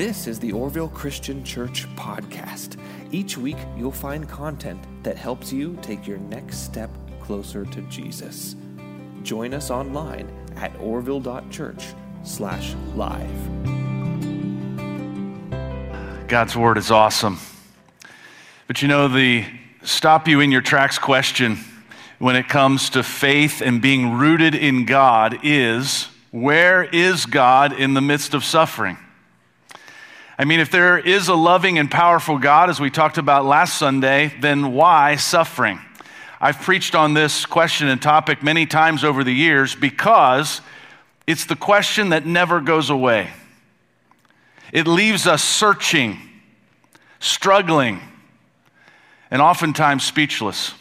This 0.00 0.26
is 0.26 0.38
the 0.38 0.52
Orrville 0.52 0.90
Christian 0.90 1.44
Church 1.44 1.86
podcast. 1.94 2.80
Each 3.12 3.36
week, 3.36 3.58
you'll 3.76 3.92
find 3.92 4.26
content 4.26 4.82
that 5.02 5.18
helps 5.18 5.52
you 5.52 5.78
take 5.82 6.06
your 6.06 6.16
next 6.16 6.60
step 6.60 6.88
closer 7.20 7.66
to 7.66 7.82
Jesus. 7.82 8.56
Join 9.22 9.52
us 9.52 9.70
online 9.70 10.26
at 10.56 10.72
orrville.church 10.78 11.84
slash 12.22 12.74
live. 12.94 13.28
God's 16.28 16.56
word 16.56 16.78
is 16.78 16.90
awesome. 16.90 17.38
But 18.68 18.80
you 18.80 18.88
know, 18.88 19.06
the 19.06 19.44
stop 19.82 20.26
you 20.26 20.40
in 20.40 20.50
your 20.50 20.62
tracks 20.62 20.98
question 20.98 21.58
when 22.18 22.36
it 22.36 22.48
comes 22.48 22.88
to 22.88 23.02
faith 23.02 23.60
and 23.60 23.82
being 23.82 24.14
rooted 24.14 24.54
in 24.54 24.86
God 24.86 25.40
is 25.42 26.08
where 26.30 26.84
is 26.84 27.26
God 27.26 27.78
in 27.78 27.92
the 27.92 28.00
midst 28.00 28.32
of 28.32 28.44
suffering? 28.46 28.96
I 30.40 30.46
mean, 30.46 30.58
if 30.58 30.70
there 30.70 30.96
is 30.98 31.28
a 31.28 31.34
loving 31.34 31.78
and 31.78 31.90
powerful 31.90 32.38
God, 32.38 32.70
as 32.70 32.80
we 32.80 32.88
talked 32.88 33.18
about 33.18 33.44
last 33.44 33.76
Sunday, 33.76 34.32
then 34.40 34.72
why 34.72 35.16
suffering? 35.16 35.78
I've 36.40 36.62
preached 36.62 36.94
on 36.94 37.12
this 37.12 37.44
question 37.44 37.88
and 37.88 38.00
topic 38.00 38.42
many 38.42 38.64
times 38.64 39.04
over 39.04 39.22
the 39.22 39.34
years 39.34 39.74
because 39.74 40.62
it's 41.26 41.44
the 41.44 41.56
question 41.56 42.08
that 42.08 42.24
never 42.24 42.62
goes 42.62 42.88
away. 42.88 43.28
It 44.72 44.86
leaves 44.86 45.26
us 45.26 45.44
searching, 45.44 46.18
struggling, 47.18 48.00
and 49.30 49.42
oftentimes 49.42 50.04
speechless. 50.04 50.72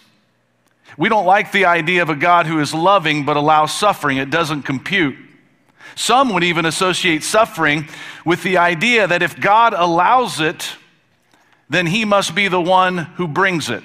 We 0.98 1.10
don't 1.10 1.26
like 1.26 1.52
the 1.52 1.66
idea 1.66 2.02
of 2.02 2.10
a 2.10 2.16
God 2.16 2.46
who 2.46 2.62
is 2.62 2.74
loving 2.74 3.26
but 3.26 3.36
allows 3.36 3.74
suffering, 3.74 4.20
it 4.20 4.30
doesn't 4.30 4.62
compute. 4.62 5.18
Some 5.96 6.34
would 6.34 6.44
even 6.44 6.66
associate 6.66 7.24
suffering 7.24 7.88
with 8.26 8.44
the 8.44 8.58
idea 8.58 9.08
that 9.08 9.22
if 9.22 9.40
God 9.40 9.74
allows 9.74 10.40
it, 10.40 10.76
then 11.70 11.86
he 11.86 12.06
must 12.06 12.34
be 12.34 12.48
the 12.48 12.62
one 12.62 12.98
who 12.98 13.28
brings 13.28 13.70
it. 13.70 13.84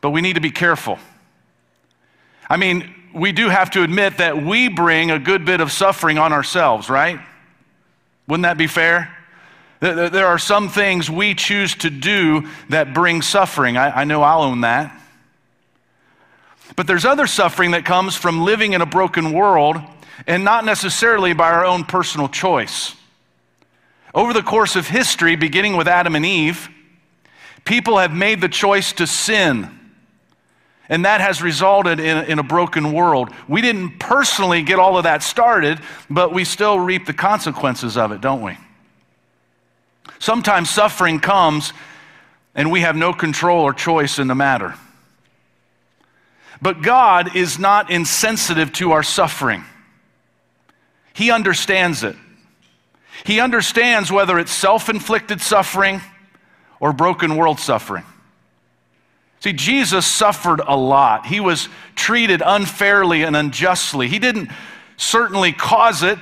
But 0.00 0.10
we 0.10 0.20
need 0.20 0.34
to 0.34 0.40
be 0.40 0.50
careful. 0.50 0.98
I 2.48 2.56
mean, 2.56 2.94
we 3.14 3.32
do 3.32 3.48
have 3.48 3.70
to 3.72 3.82
admit 3.82 4.18
that 4.18 4.42
we 4.42 4.68
bring 4.68 5.10
a 5.10 5.18
good 5.18 5.44
bit 5.44 5.60
of 5.60 5.72
suffering 5.72 6.18
on 6.18 6.32
ourselves, 6.32 6.88
right? 6.88 7.20
Wouldn't 8.26 8.44
that 8.44 8.58
be 8.58 8.66
fair? 8.66 9.14
There 9.80 10.26
are 10.26 10.38
some 10.38 10.68
things 10.68 11.08
we 11.08 11.34
choose 11.34 11.74
to 11.76 11.90
do 11.90 12.48
that 12.68 12.92
bring 12.92 13.22
suffering. 13.22 13.76
I, 13.76 14.04
know 14.04 14.22
I'll 14.22 14.42
own 14.42 14.62
that. 14.62 14.94
But 16.74 16.86
there's 16.86 17.04
other 17.04 17.26
suffering 17.26 17.70
that 17.72 17.84
comes 17.84 18.16
from 18.16 18.44
living 18.44 18.72
in 18.72 18.80
a 18.82 18.86
broken 18.86 19.32
world 19.32 19.76
and 20.26 20.44
not 20.44 20.64
necessarily 20.64 21.32
by 21.32 21.50
our 21.50 21.64
own 21.64 21.84
personal 21.84 22.28
choice. 22.28 22.94
Over 24.14 24.32
the 24.32 24.42
course 24.42 24.76
of 24.76 24.88
history, 24.88 25.36
beginning 25.36 25.76
with 25.76 25.86
Adam 25.86 26.16
and 26.16 26.24
Eve, 26.24 26.68
people 27.64 27.98
have 27.98 28.12
made 28.12 28.40
the 28.40 28.48
choice 28.48 28.92
to 28.94 29.06
sin. 29.06 29.70
And 30.88 31.04
that 31.04 31.20
has 31.20 31.42
resulted 31.42 32.00
in, 32.00 32.24
in, 32.24 32.38
a 32.38 32.42
broken 32.42 32.94
world. 32.94 33.28
We 33.46 33.60
didn't 33.60 33.98
personally 33.98 34.62
get 34.62 34.78
all 34.78 34.96
of 34.96 35.04
that 35.04 35.22
started, 35.22 35.78
but 36.08 36.32
we 36.32 36.44
still 36.44 36.80
reap 36.80 37.04
the 37.04 37.12
consequences 37.12 37.98
of 37.98 38.10
it, 38.10 38.22
don't 38.22 38.40
we? 38.40 38.56
Sometimes 40.18 40.70
suffering 40.70 41.20
comes 41.20 41.74
and 42.54 42.72
we 42.72 42.80
have 42.80 42.96
no 42.96 43.12
control 43.12 43.62
or 43.62 43.74
choice 43.74 44.18
in 44.18 44.28
the 44.28 44.34
matter. 44.34 44.74
But 46.60 46.82
God 46.82 47.36
is 47.36 47.58
not 47.58 47.90
insensitive 47.90 48.72
to 48.74 48.92
our 48.92 49.02
suffering. 49.02 49.64
He 51.18 51.32
understands 51.32 52.04
it. 52.04 52.14
He 53.24 53.40
understands 53.40 54.12
whether 54.12 54.38
it's 54.38 54.52
self 54.52 54.88
inflicted 54.88 55.40
suffering 55.40 56.00
or 56.78 56.92
broken 56.92 57.34
world 57.34 57.58
suffering. 57.58 58.04
See, 59.40 59.52
Jesus 59.52 60.06
suffered 60.06 60.60
a 60.64 60.76
lot. 60.76 61.26
He 61.26 61.40
was 61.40 61.68
treated 61.96 62.40
unfairly 62.46 63.24
and 63.24 63.34
unjustly. 63.34 64.06
He 64.06 64.20
didn't 64.20 64.48
certainly 64.96 65.52
cause 65.52 66.04
it, 66.04 66.20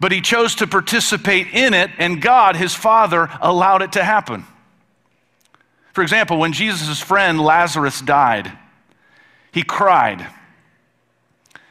but 0.00 0.10
he 0.10 0.22
chose 0.22 0.54
to 0.54 0.66
participate 0.66 1.48
in 1.48 1.74
it, 1.74 1.90
and 1.98 2.22
God, 2.22 2.56
his 2.56 2.74
Father, 2.74 3.28
allowed 3.42 3.82
it 3.82 3.92
to 3.92 4.02
happen. 4.02 4.46
For 5.92 6.00
example, 6.00 6.38
when 6.38 6.54
Jesus' 6.54 6.98
friend 6.98 7.38
Lazarus 7.38 8.00
died, 8.00 8.50
he 9.52 9.62
cried 9.62 10.26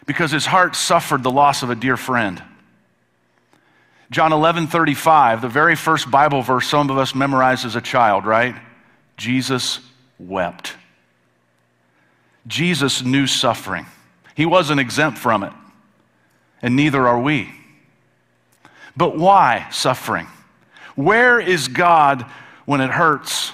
because 0.05 0.31
his 0.31 0.45
heart 0.45 0.75
suffered 0.75 1.23
the 1.23 1.31
loss 1.31 1.63
of 1.63 1.69
a 1.69 1.75
dear 1.75 1.97
friend. 1.97 2.41
John 4.11 4.33
11 4.33 4.67
35, 4.67 5.41
the 5.41 5.49
very 5.49 5.75
first 5.75 6.09
Bible 6.11 6.41
verse 6.41 6.67
some 6.67 6.89
of 6.89 6.97
us 6.97 7.15
memorized 7.15 7.65
as 7.65 7.75
a 7.75 7.81
child, 7.81 8.25
right? 8.25 8.55
Jesus 9.17 9.79
wept. 10.19 10.75
Jesus 12.47 13.03
knew 13.03 13.25
suffering. 13.25 13.85
He 14.35 14.45
wasn't 14.45 14.79
exempt 14.79 15.17
from 15.17 15.43
it, 15.43 15.53
and 16.61 16.75
neither 16.75 17.07
are 17.07 17.19
we. 17.19 17.51
But 18.95 19.17
why 19.17 19.67
suffering? 19.71 20.27
Where 20.95 21.39
is 21.39 21.67
God 21.67 22.25
when 22.65 22.81
it 22.81 22.89
hurts? 22.89 23.51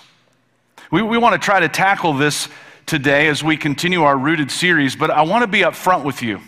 We, 0.91 1.01
we 1.01 1.18
want 1.18 1.39
to 1.39 1.44
try 1.44 1.62
to 1.62 1.69
tackle 1.69 2.13
this 2.13 2.50
today 2.91 3.29
as 3.29 3.41
we 3.41 3.56
continue 3.56 4.03
our 4.03 4.18
Rooted 4.18 4.52
series, 4.52 4.97
but 4.97 5.09
I 5.09 5.22
want 5.22 5.44
to 5.44 5.47
be 5.47 5.59
upfront 5.59 6.03
with 6.03 6.22
you. 6.22 6.41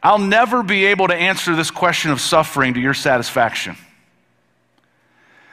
I'll 0.00 0.16
never 0.16 0.62
be 0.62 0.84
able 0.84 1.08
to 1.08 1.14
answer 1.14 1.56
this 1.56 1.72
question 1.72 2.12
of 2.12 2.20
suffering 2.20 2.74
to 2.74 2.80
your 2.80 2.94
satisfaction. 2.94 3.76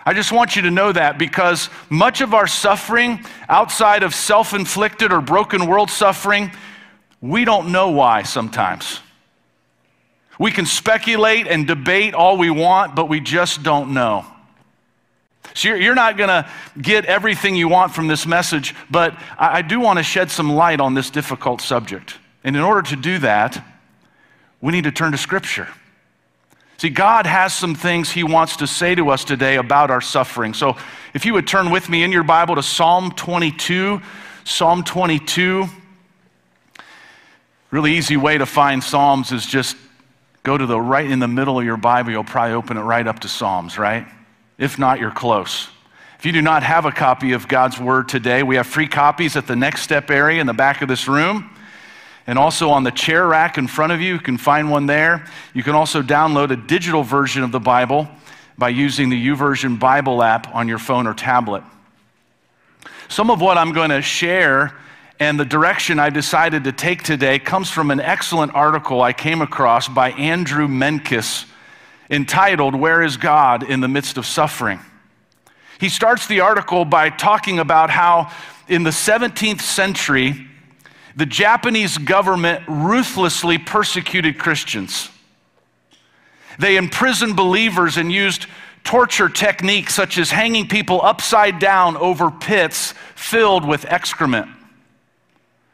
I 0.06 0.14
just 0.14 0.32
want 0.32 0.56
you 0.56 0.62
to 0.62 0.70
know 0.70 0.92
that 0.92 1.18
because 1.18 1.68
much 1.90 2.22
of 2.22 2.36
our 2.36 2.46
suffering, 2.46 3.26
outside 3.50 4.04
of 4.04 4.14
self 4.14 4.54
inflicted 4.54 5.12
or 5.12 5.20
broken 5.20 5.66
world 5.66 5.90
suffering, 5.90 6.52
we 7.20 7.44
don't 7.44 7.72
know 7.72 7.90
why 7.90 8.22
sometimes. 8.22 9.00
We 10.38 10.52
can 10.52 10.68
speculate 10.68 11.48
and 11.48 11.66
debate 11.66 12.14
all 12.14 12.38
we 12.38 12.52
want, 12.52 12.96
but 12.96 13.10
we 13.10 13.20
just 13.20 13.64
don't 13.64 13.96
know. 13.96 14.31
So 15.54 15.70
you're, 15.70 15.78
you're 15.78 15.96
not 15.96 16.18
going 16.18 16.30
to 16.30 16.50
get 16.82 17.06
everything 17.06 17.56
you 17.56 17.68
want 17.68 17.94
from 17.94 18.08
this 18.08 18.26
message, 18.26 18.74
but 18.90 19.14
I, 19.38 19.58
I 19.58 19.62
do 19.62 19.80
want 19.80 19.98
to 19.98 20.04
shed 20.04 20.32
some 20.32 20.54
light 20.54 20.80
on 20.80 20.94
this 20.94 21.10
difficult 21.10 21.62
subject. 21.62 22.18
And 22.44 22.56
in 22.56 22.62
order 22.62 22.82
to 22.90 22.96
do 22.96 23.20
that, 23.20 23.64
we 24.62 24.72
need 24.72 24.86
to 24.86 24.92
turn 24.92 25.12
to 25.12 25.18
Scripture. 25.18 25.68
See, 26.78 26.90
God 26.90 27.26
has 27.26 27.54
some 27.54 27.76
things 27.76 28.12
He 28.12 28.24
wants 28.24 28.58
to 28.58 28.68
say 28.68 28.96
to 28.96 29.10
us 29.10 29.24
today 29.24 29.58
about 29.58 29.92
our 29.92 30.02
suffering. 30.02 30.54
So 30.54 30.78
if 31.14 31.26
you 31.26 31.34
would 31.34 31.48
turn 31.48 31.70
with 31.70 31.90
me 31.90 32.04
in 32.04 32.12
your 32.12 32.24
Bible 32.24 32.56
to 32.56 32.64
Psalm 32.64 33.12
22, 33.12 34.02
Psalm 34.44 34.84
22. 34.84 35.68
Really 37.70 37.94
easy 37.94 38.18
way 38.18 38.38
to 38.38 38.46
find 38.46 38.84
Psalms 38.84 39.32
is 39.32 39.46
just 39.46 39.78
go 40.44 40.58
to 40.58 40.66
the 40.66 40.80
right 40.80 41.10
in 41.10 41.20
the 41.20 41.28
middle 41.28 41.60
of 41.60 41.66
your 41.66 41.78
Bible. 41.78 42.12
You'll 42.12 42.24
probably 42.24 42.56
open 42.56 42.78
it 42.78 42.82
right 42.82 43.06
up 43.06 43.20
to 43.20 43.28
Psalms, 43.28 43.78
right? 43.78 44.08
If 44.62 44.78
not, 44.78 45.00
you're 45.00 45.10
close. 45.10 45.70
If 46.20 46.26
you 46.28 46.32
do 46.32 46.42
not 46.44 46.62
have 46.62 46.86
a 46.86 46.92
copy 46.92 47.32
of 47.32 47.48
God's 47.48 47.80
Word 47.80 48.08
today, 48.08 48.44
we 48.44 48.58
have 48.58 48.68
free 48.68 48.88
copies 48.88 49.36
at 49.36 49.48
the 49.48 49.56
Next 49.56 49.82
Step 49.82 50.12
area 50.12 50.40
in 50.40 50.46
the 50.46 50.54
back 50.54 50.84
of 50.84 50.88
this 50.88 51.08
room. 51.08 51.50
And 52.28 52.38
also 52.38 52.70
on 52.70 52.84
the 52.84 52.92
chair 52.92 53.26
rack 53.26 53.58
in 53.58 53.66
front 53.66 53.92
of 53.92 54.02
you, 54.02 54.14
you 54.14 54.20
can 54.20 54.38
find 54.38 54.70
one 54.70 54.86
there. 54.86 55.26
You 55.56 55.64
can 55.64 55.74
also 55.74 56.04
download 56.04 56.52
a 56.52 56.56
digital 56.56 57.02
version 57.02 57.42
of 57.42 57.52
the 57.52 57.60
Bible 57.60 58.08
by 58.56 58.70
using 58.70 59.10
the 59.10 59.28
YouVersion 59.30 59.80
Bible 59.80 60.22
app 60.22 60.54
on 60.54 60.68
your 60.68 60.78
phone 60.78 61.08
or 61.08 61.16
tablet. 61.16 61.64
Some 63.10 63.32
of 63.32 63.42
what 63.42 63.58
I'm 63.58 63.74
going 63.74 63.90
to 63.90 64.04
share 64.04 64.78
and 65.20 65.40
the 65.40 65.46
direction 65.46 65.98
I 65.98 66.12
decided 66.12 66.66
to 66.66 66.72
take 66.72 67.02
today 67.02 67.40
comes 67.40 67.72
from 67.72 67.90
an 67.90 68.00
excellent 68.00 68.54
article 68.54 69.02
I 69.02 69.12
came 69.12 69.42
across 69.42 69.88
by 69.88 70.12
Andrew 70.12 70.68
Menkes 70.68 71.48
entitled, 72.12 72.76
Where 72.76 73.02
is 73.02 73.18
God 73.18 73.64
in 73.64 73.80
the 73.80 73.88
Midst 73.88 74.18
of 74.18 74.28
Suffering? 74.28 74.80
He 75.80 75.90
starts 75.90 76.28
the 76.28 76.42
article 76.42 76.86
by 76.86 77.10
talking 77.10 77.58
about 77.58 77.90
how 77.90 78.32
in 78.68 78.84
the 78.84 78.92
17th 78.92 79.62
century, 79.62 80.48
the 81.16 81.26
Japanese 81.26 81.98
government 81.98 82.64
ruthlessly 82.68 83.58
persecuted 83.58 84.38
Christians. 84.38 85.10
They 86.60 86.78
imprisoned 86.78 87.36
believers 87.36 87.98
and 87.98 88.12
used 88.12 88.46
torture 88.84 89.30
techniques 89.30 89.94
such 89.94 90.18
as 90.18 90.30
hanging 90.30 90.68
people 90.68 91.02
upside 91.02 91.60
down 91.60 91.98
over 91.98 92.30
pits 92.30 92.94
filled 93.16 93.68
with 93.68 93.86
excrement. 93.86 94.50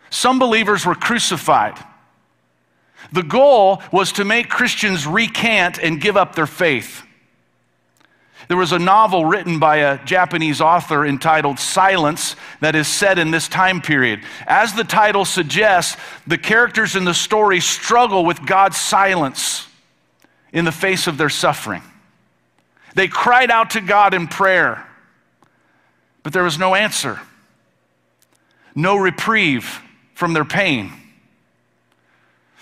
Some 0.10 0.40
believers 0.40 0.86
were 0.86 0.95
crucified. 0.95 1.78
The 3.12 3.24
goal 3.24 3.81
was 3.92 4.12
to 4.13 4.25
make 4.25 4.50
Christians 4.50 5.07
recant 5.07 5.80
and 5.80 6.01
give 6.01 6.18
up 6.18 6.36
their 6.36 6.48
faith. 6.48 7.04
There 8.48 8.57
was 8.57 8.71
a 8.71 8.80
novel 8.80 9.25
written 9.25 9.59
by 9.59 9.77
a 9.77 10.04
Japanese 10.06 10.62
author 10.62 11.06
entitled 11.06 11.59
Silence 11.59 12.36
that 12.62 12.75
is 12.75 12.88
set 12.88 13.19
in 13.19 13.31
this 13.31 13.50
time 13.50 13.81
period. 13.81 14.21
As 14.45 14.74
the 14.74 14.86
title 14.86 15.25
suggests, 15.25 15.98
the 16.25 16.38
characters 16.38 16.95
in 16.95 17.04
the 17.04 17.13
story 17.13 17.59
struggle 17.59 18.25
with 18.25 18.45
God's 18.45 18.77
silence 18.77 19.68
in 20.54 20.63
the 20.63 20.71
face 20.71 21.07
of 21.07 21.18
their 21.18 21.30
suffering. 21.30 21.83
They 22.95 23.09
cried 23.09 23.51
out 23.51 23.71
to 23.71 23.81
God 23.81 24.13
in 24.13 24.27
prayer, 24.27 24.88
but 26.24 26.31
there 26.31 26.44
was 26.44 26.57
no 26.57 26.74
answer, 26.74 27.19
no 28.75 28.95
reprieve 28.95 29.81
from 30.13 30.33
their 30.33 30.45
pain. 30.45 30.92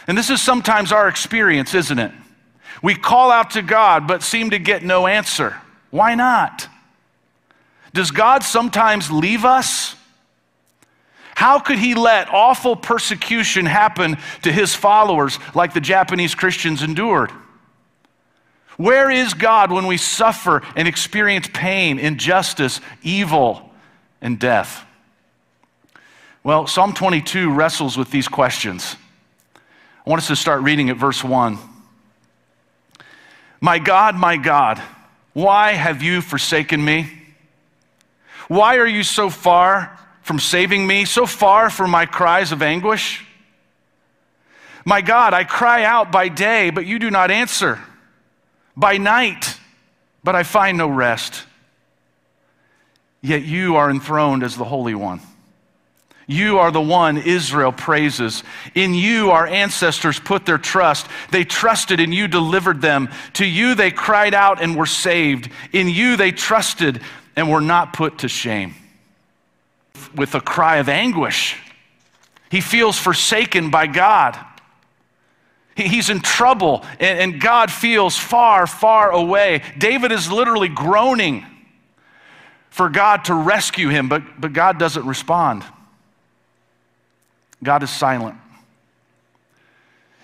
And 0.07 0.17
this 0.17 0.29
is 0.29 0.41
sometimes 0.41 0.91
our 0.91 1.07
experience, 1.07 1.73
isn't 1.73 1.99
it? 1.99 2.11
We 2.81 2.95
call 2.95 3.31
out 3.31 3.51
to 3.51 3.61
God 3.61 4.07
but 4.07 4.21
seem 4.21 4.51
to 4.51 4.59
get 4.59 4.83
no 4.83 5.07
answer. 5.07 5.55
Why 5.89 6.15
not? 6.15 6.67
Does 7.93 8.11
God 8.11 8.43
sometimes 8.43 9.09
leave 9.09 9.45
us? 9.45 9.95
How 11.35 11.59
could 11.59 11.79
he 11.79 11.95
let 11.95 12.29
awful 12.29 12.75
persecution 12.75 13.65
happen 13.65 14.17
to 14.43 14.51
his 14.51 14.75
followers 14.75 15.39
like 15.53 15.73
the 15.73 15.81
Japanese 15.81 16.35
Christians 16.35 16.83
endured? 16.83 17.31
Where 18.77 19.09
is 19.09 19.33
God 19.33 19.71
when 19.71 19.87
we 19.87 19.97
suffer 19.97 20.61
and 20.75 20.87
experience 20.87 21.49
pain, 21.53 21.99
injustice, 21.99 22.81
evil, 23.01 23.69
and 24.21 24.37
death? 24.37 24.85
Well, 26.43 26.67
Psalm 26.67 26.93
22 26.93 27.51
wrestles 27.51 27.97
with 27.97 28.11
these 28.11 28.27
questions. 28.27 28.97
I 30.05 30.09
want 30.09 30.21
us 30.21 30.27
to 30.27 30.35
start 30.35 30.61
reading 30.61 30.91
at 30.91 30.97
verse 30.97 31.23
1. 31.23 31.57
My 33.59 33.79
God, 33.79 34.15
my 34.15 34.37
God, 34.37 34.79
why 35.33 35.71
have 35.71 36.03
you 36.03 36.21
forsaken 36.21 36.83
me? 36.83 37.11
Why 38.47 38.77
are 38.77 38.85
you 38.85 39.01
so 39.01 39.31
far 39.31 39.99
from 40.21 40.39
saving 40.39 40.85
me, 40.85 41.05
so 41.05 41.25
far 41.25 41.71
from 41.71 41.89
my 41.89 42.05
cries 42.05 42.51
of 42.51 42.61
anguish? 42.61 43.25
My 44.85 45.01
God, 45.01 45.33
I 45.33 45.43
cry 45.43 45.83
out 45.83 46.11
by 46.11 46.27
day, 46.27 46.69
but 46.69 46.85
you 46.85 46.99
do 46.99 47.09
not 47.09 47.31
answer, 47.31 47.79
by 48.77 48.97
night, 48.97 49.57
but 50.23 50.35
I 50.35 50.43
find 50.43 50.77
no 50.77 50.87
rest. 50.87 51.43
Yet 53.21 53.41
you 53.43 53.77
are 53.77 53.89
enthroned 53.89 54.43
as 54.43 54.55
the 54.55 54.65
Holy 54.65 54.93
One. 54.93 55.21
You 56.27 56.57
are 56.57 56.71
the 56.71 56.81
one 56.81 57.17
Israel 57.17 57.71
praises. 57.71 58.43
In 58.73 58.95
you, 58.95 59.29
our 59.31 59.45
ancestors 59.45 60.19
put 60.19 60.45
their 60.45 60.57
trust. 60.57 61.07
They 61.29 61.43
trusted, 61.43 61.99
and 61.99 62.13
you 62.13 62.27
delivered 62.27 62.81
them. 62.81 63.09
To 63.33 63.45
you, 63.45 63.75
they 63.75 63.91
cried 63.91 64.33
out 64.33 64.61
and 64.61 64.75
were 64.75 64.87
saved. 64.87 65.49
In 65.71 65.87
you, 65.87 66.17
they 66.17 66.31
trusted 66.31 67.01
and 67.35 67.49
were 67.49 67.61
not 67.61 67.93
put 67.93 68.19
to 68.19 68.27
shame. 68.27 68.73
With 70.15 70.33
a 70.33 70.41
cry 70.41 70.77
of 70.77 70.89
anguish, 70.89 71.57
he 72.49 72.59
feels 72.59 72.97
forsaken 72.97 73.69
by 73.69 73.85
God. 73.87 74.37
He's 75.75 76.09
in 76.09 76.21
trouble, 76.21 76.85
and 76.99 77.39
God 77.39 77.69
feels 77.69 78.17
far, 78.17 78.65
far 78.65 79.11
away. 79.11 79.61
David 79.77 80.11
is 80.11 80.31
literally 80.31 80.69
groaning 80.69 81.45
for 82.69 82.89
God 82.89 83.25
to 83.25 83.33
rescue 83.33 83.89
him, 83.89 84.09
but, 84.09 84.23
but 84.39 84.53
God 84.53 84.79
doesn't 84.79 85.05
respond. 85.05 85.63
God 87.63 87.83
is 87.83 87.89
silent. 87.89 88.37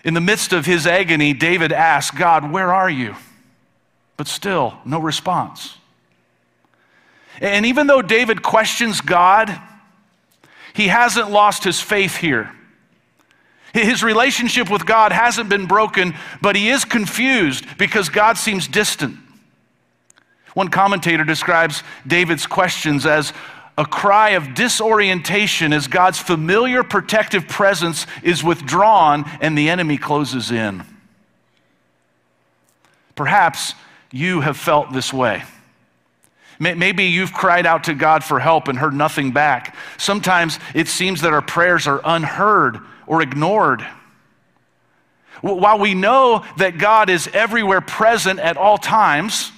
In 0.04 0.14
the 0.14 0.22
midst 0.22 0.54
of 0.54 0.66
his 0.66 0.88
agony, 0.88 1.34
David 1.34 1.72
asks, 1.72 2.16
God, 2.16 2.52
where 2.52 2.74
are 2.74 2.90
you? 2.90 3.16
But 4.18 4.28
still, 4.28 4.78
no 4.86 5.00
response. 5.00 5.78
And 7.40 7.66
even 7.66 7.88
though 7.88 8.02
David 8.02 8.42
questions 8.44 9.02
God, 9.02 9.60
he 10.74 10.88
hasn't 10.88 11.32
lost 11.32 11.64
his 11.64 11.80
faith 11.80 12.18
here. 12.18 12.52
His 13.74 14.04
relationship 14.04 14.70
with 14.70 14.86
God 14.86 15.12
hasn't 15.12 15.50
been 15.50 15.66
broken, 15.66 16.14
but 16.42 16.56
he 16.56 16.70
is 16.70 16.84
confused 16.84 17.78
because 17.78 18.10
God 18.10 18.38
seems 18.38 18.68
distant. 18.68 19.18
One 20.54 20.68
commentator 20.68 21.24
describes 21.24 21.84
David's 22.06 22.46
questions 22.46 23.06
as 23.06 23.32
a 23.78 23.86
cry 23.86 24.32
of 24.32 24.54
disorientation 24.54 25.74
as 25.74 25.88
God's 25.88 26.20
familiar 26.20 26.84
protective 26.84 27.48
presence 27.48 28.06
is 28.22 28.44
withdrawn 28.44 29.26
and 29.42 29.58
the 29.58 29.70
enemy 29.70 29.98
closes 29.98 30.52
in. 30.52 30.84
Perhaps 33.16 33.74
you 34.12 34.42
have 34.42 34.58
felt 34.58 34.92
this 34.92 35.14
way. 35.14 35.44
Maybe 36.60 37.06
you've 37.06 37.34
cried 37.34 37.66
out 37.66 37.86
to 37.86 37.96
God 37.96 38.24
for 38.24 38.40
help 38.40 38.68
and 38.68 38.78
heard 38.78 38.94
nothing 38.94 39.32
back. 39.32 39.76
Sometimes 39.98 40.60
it 40.76 40.88
seems 40.88 41.22
that 41.22 41.34
our 41.34 41.42
prayers 41.42 41.88
are 41.88 42.02
unheard 42.04 42.78
or 43.08 43.24
ignored. 43.24 43.86
While 45.42 45.80
we 45.80 45.96
know 45.96 46.46
that 46.58 46.78
God 46.78 47.10
is 47.10 47.28
everywhere 47.34 47.82
present 47.82 48.40
at 48.40 48.58
all 48.58 48.78
times, 48.78 49.52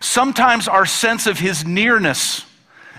sometimes 0.00 0.66
our 0.66 0.86
sense 0.86 1.26
of 1.26 1.38
his 1.38 1.66
nearness 1.66 2.46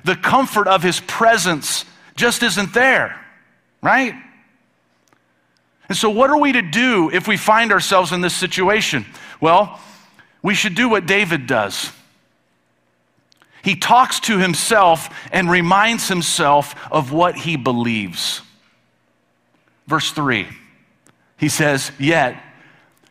the 0.05 0.15
comfort 0.15 0.67
of 0.67 0.83
his 0.83 0.99
presence 1.01 1.83
just 2.15 2.43
isn't 2.43 2.73
there, 2.73 3.19
right? 3.81 4.13
And 5.89 5.97
so, 5.97 6.09
what 6.09 6.29
are 6.29 6.39
we 6.39 6.53
to 6.53 6.61
do 6.61 7.09
if 7.11 7.27
we 7.27 7.37
find 7.37 7.71
ourselves 7.71 8.11
in 8.11 8.21
this 8.21 8.35
situation? 8.35 9.05
Well, 9.41 9.79
we 10.41 10.53
should 10.53 10.75
do 10.75 10.89
what 10.89 11.05
David 11.05 11.47
does. 11.47 11.91
He 13.63 13.75
talks 13.75 14.19
to 14.21 14.37
himself 14.37 15.09
and 15.31 15.49
reminds 15.49 16.07
himself 16.07 16.75
of 16.91 17.11
what 17.11 17.35
he 17.35 17.55
believes. 17.55 18.41
Verse 19.87 20.11
3, 20.11 20.47
he 21.37 21.49
says, 21.49 21.91
Yet 21.99 22.41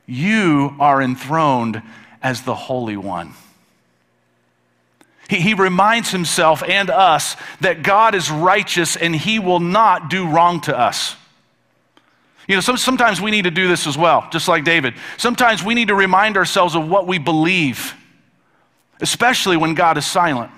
you 0.06 0.76
are 0.78 1.02
enthroned 1.02 1.82
as 2.22 2.42
the 2.42 2.54
Holy 2.54 2.96
One. 2.96 3.34
He, 5.40 5.54
reminds 5.54 6.10
himself 6.10 6.62
and 6.62 6.90
us 6.90 7.36
that 7.60 7.82
God 7.82 8.14
is 8.14 8.30
righteous 8.30 8.96
and 8.96 9.14
he 9.14 9.38
will 9.38 9.60
not 9.60 10.10
do 10.10 10.28
wrong 10.28 10.60
to 10.62 10.78
us. 10.78 11.16
You 12.46 12.56
know, 12.56 12.60
some, 12.60 12.76
sometimes 12.76 13.20
we 13.20 13.30
need 13.30 13.42
to 13.42 13.50
do 13.50 13.68
this 13.68 13.86
as 13.86 13.96
well, 13.96 14.28
just 14.30 14.48
like 14.48 14.64
David. 14.64 14.94
Sometimes 15.16 15.62
we 15.62 15.74
need 15.74 15.88
to 15.88 15.94
remind 15.94 16.36
ourselves 16.36 16.74
of 16.74 16.88
what 16.88 17.06
we 17.06 17.18
believe, 17.18 17.94
especially 19.00 19.56
when 19.56 19.74
God 19.74 19.96
is 19.96 20.04
silent. 20.04 20.50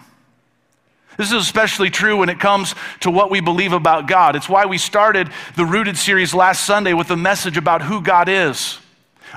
This 1.17 1.29
is 1.29 1.43
especially 1.43 1.91
true 1.91 2.19
when 2.19 2.29
it 2.29 2.41
comes 2.41 2.75
to 3.01 3.11
what 3.11 3.31
we 3.31 3.41
believe 3.41 3.73
about 3.73 4.07
God. 4.07 4.37
It's 4.37 4.49
why 4.49 4.67
we 4.67 4.79
started 4.79 5.31
the 5.55 5.65
Rooted 5.65 5.97
series 5.97 6.35
last 6.35 6.65
Sunday 6.65 6.93
with 6.93 7.11
a 7.11 7.17
message 7.17 7.57
about 7.57 7.83
who 7.83 8.03
God 8.03 8.29
is. 8.29 8.79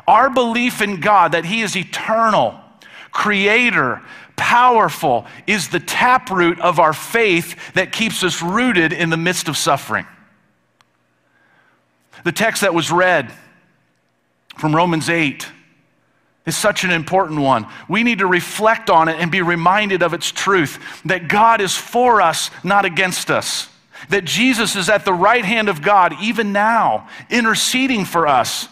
Our 0.08 0.30
belief 0.30 0.82
in 0.82 1.00
God, 1.00 1.32
that 1.32 1.46
He 1.46 1.62
is 1.62 1.76
eternal, 1.76 2.60
creator, 3.12 4.02
powerful 4.40 5.28
is 5.46 5.68
the 5.68 5.82
taproot 5.82 6.60
of 6.62 6.80
our 6.80 6.94
faith 6.94 7.74
that 7.74 7.92
keeps 7.92 8.24
us 8.24 8.42
rooted 8.42 8.94
in 8.94 9.10
the 9.10 9.18
midst 9.18 9.50
of 9.50 9.58
suffering. 9.58 10.08
The 12.24 12.32
text 12.32 12.62
that 12.62 12.74
was 12.74 12.90
read 12.90 13.32
from 14.58 14.76
Romans 14.76 15.10
8 15.10 15.46
is 16.46 16.58
such 16.58 16.84
an 16.84 16.92
important 16.92 17.42
one. 17.42 17.68
We 17.88 18.04
need 18.04 18.20
to 18.20 18.28
reflect 18.28 18.90
on 18.90 19.10
it 19.10 19.20
and 19.20 19.30
be 19.30 19.42
reminded 19.42 20.02
of 20.02 20.14
its 20.14 20.32
truth 20.32 20.80
that 21.06 21.28
God 21.28 21.62
is 21.62 21.76
for 21.76 22.22
us, 22.22 22.50
not 22.64 22.86
against 22.86 23.30
us. 23.30 23.70
That 24.10 24.24
Jesus 24.24 24.76
is 24.76 24.90
at 24.90 25.04
the 25.04 25.14
right 25.14 25.44
hand 25.44 25.68
of 25.68 25.82
God, 25.82 26.16
even 26.22 26.54
now, 26.54 27.10
interceding 27.30 28.06
for 28.06 28.26
us. 28.26 28.68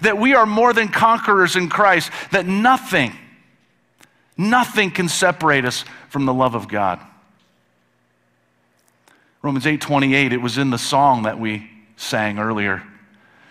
That 0.00 0.18
we 0.18 0.34
are 0.34 0.46
more 0.46 0.72
than 0.72 0.88
conquerors 0.88 1.56
in 1.56 1.68
Christ. 1.68 2.10
That 2.32 2.46
nothing, 2.46 3.14
Nothing 4.40 4.90
can 4.90 5.06
separate 5.06 5.66
us 5.66 5.84
from 6.08 6.24
the 6.24 6.32
love 6.32 6.54
of 6.54 6.66
God. 6.66 6.98
Romans 9.42 9.66
8:28 9.66 10.32
it 10.32 10.40
was 10.40 10.56
in 10.56 10.70
the 10.70 10.78
song 10.78 11.24
that 11.24 11.38
we 11.38 11.70
sang 11.96 12.38
earlier. 12.38 12.82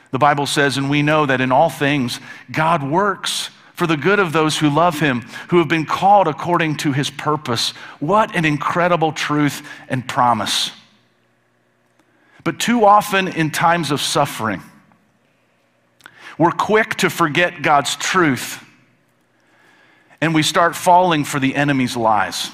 The 0.10 0.18
Bible 0.18 0.48
says 0.48 0.78
and 0.78 0.90
we 0.90 1.04
know 1.04 1.28
that 1.28 1.42
in 1.42 1.52
all 1.52 1.70
things 1.70 2.20
God 2.52 2.82
works 2.82 3.52
for 3.76 3.86
the 3.86 3.98
good 3.98 4.18
of 4.18 4.34
those 4.34 4.58
who 4.58 4.68
love 4.68 5.00
him, 5.00 5.22
who 5.50 5.60
have 5.60 5.68
been 5.68 5.86
called 5.86 6.28
according 6.28 6.78
to 6.78 6.92
his 6.92 7.12
purpose. 7.12 7.70
What 8.00 8.36
an 8.36 8.44
incredible 8.44 9.12
truth 9.12 9.62
and 9.90 10.08
promise. 10.08 10.72
But 12.44 12.60
too 12.60 12.84
often 12.84 13.28
in 13.28 13.52
times 13.52 13.92
of 13.92 14.02
suffering, 14.02 14.64
we're 16.40 16.50
quick 16.50 16.96
to 16.96 17.12
forget 17.12 17.62
God's 17.62 17.96
truth 17.96 18.66
and 20.22 20.34
we 20.34 20.44
start 20.44 20.76
falling 20.76 21.24
for 21.24 21.40
the 21.40 21.56
enemy's 21.56 21.96
lies. 21.96 22.52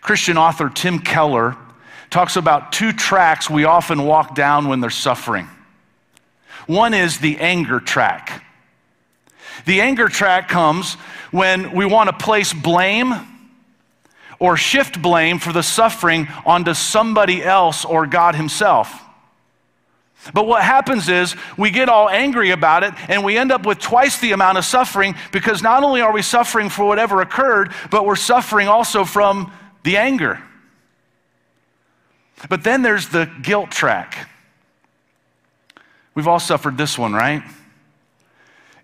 Christian 0.00 0.36
author 0.36 0.68
Tim 0.68 0.98
Keller 0.98 1.56
talks 2.10 2.36
about 2.36 2.72
two 2.72 2.92
tracks 2.92 3.50
we 3.50 3.64
often 3.64 4.04
walk 4.04 4.34
down 4.34 4.68
when 4.68 4.80
they're 4.80 4.90
suffering. 4.90 5.48
One 6.66 6.94
is 6.94 7.18
the 7.18 7.38
anger 7.38 7.80
track. 7.80 8.44
The 9.66 9.80
anger 9.80 10.08
track 10.08 10.48
comes 10.48 10.94
when 11.30 11.72
we 11.72 11.84
want 11.84 12.08
to 12.08 12.24
place 12.24 12.52
blame 12.52 13.14
or 14.38 14.56
shift 14.56 15.02
blame 15.02 15.38
for 15.38 15.52
the 15.52 15.62
suffering 15.62 16.28
onto 16.46 16.74
somebody 16.74 17.42
else 17.42 17.84
or 17.84 18.06
God 18.06 18.34
Himself. 18.34 19.02
But 20.34 20.46
what 20.46 20.62
happens 20.62 21.08
is 21.08 21.36
we 21.56 21.70
get 21.70 21.88
all 21.88 22.08
angry 22.08 22.50
about 22.50 22.82
it 22.82 22.92
and 23.08 23.24
we 23.24 23.38
end 23.38 23.52
up 23.52 23.64
with 23.64 23.78
twice 23.78 24.18
the 24.18 24.32
amount 24.32 24.58
of 24.58 24.64
suffering 24.64 25.14
because 25.32 25.62
not 25.62 25.84
only 25.84 26.00
are 26.00 26.12
we 26.12 26.22
suffering 26.22 26.68
for 26.68 26.86
whatever 26.86 27.20
occurred, 27.20 27.72
but 27.90 28.04
we're 28.04 28.16
suffering 28.16 28.68
also 28.68 29.04
from 29.04 29.52
the 29.84 29.96
anger. 29.96 30.42
But 32.48 32.62
then 32.62 32.82
there's 32.82 33.08
the 33.08 33.30
guilt 33.42 33.70
track. 33.70 34.28
We've 36.14 36.28
all 36.28 36.40
suffered 36.40 36.76
this 36.76 36.98
one, 36.98 37.12
right? 37.12 37.42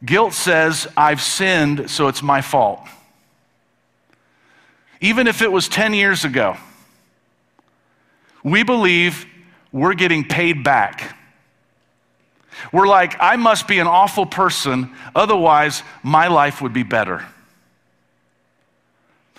Guilt 0.05 0.35
says, 0.35 0.87
I've 0.97 1.21
sinned, 1.21 1.91
so 1.91 2.09
it's 2.09 2.23
my 2.23 2.43
fault. 2.43 2.81
Even 5.01 5.27
if 5.27 5.43
it 5.43 5.51
was 5.51 5.69
10 5.69 5.95
years 5.95 6.25
ago, 6.25 6.57
we 8.43 8.63
believe 8.63 9.27
we're 9.73 9.95
getting 9.95 10.25
paid 10.25 10.63
back. 10.63 11.17
We're 12.73 12.87
like, 12.87 13.17
I 13.21 13.37
must 13.37 13.67
be 13.69 13.79
an 13.79 13.87
awful 13.87 14.27
person, 14.27 14.95
otherwise, 15.15 15.83
my 16.03 16.29
life 16.29 16.63
would 16.63 16.73
be 16.73 16.83
better. 16.83 17.25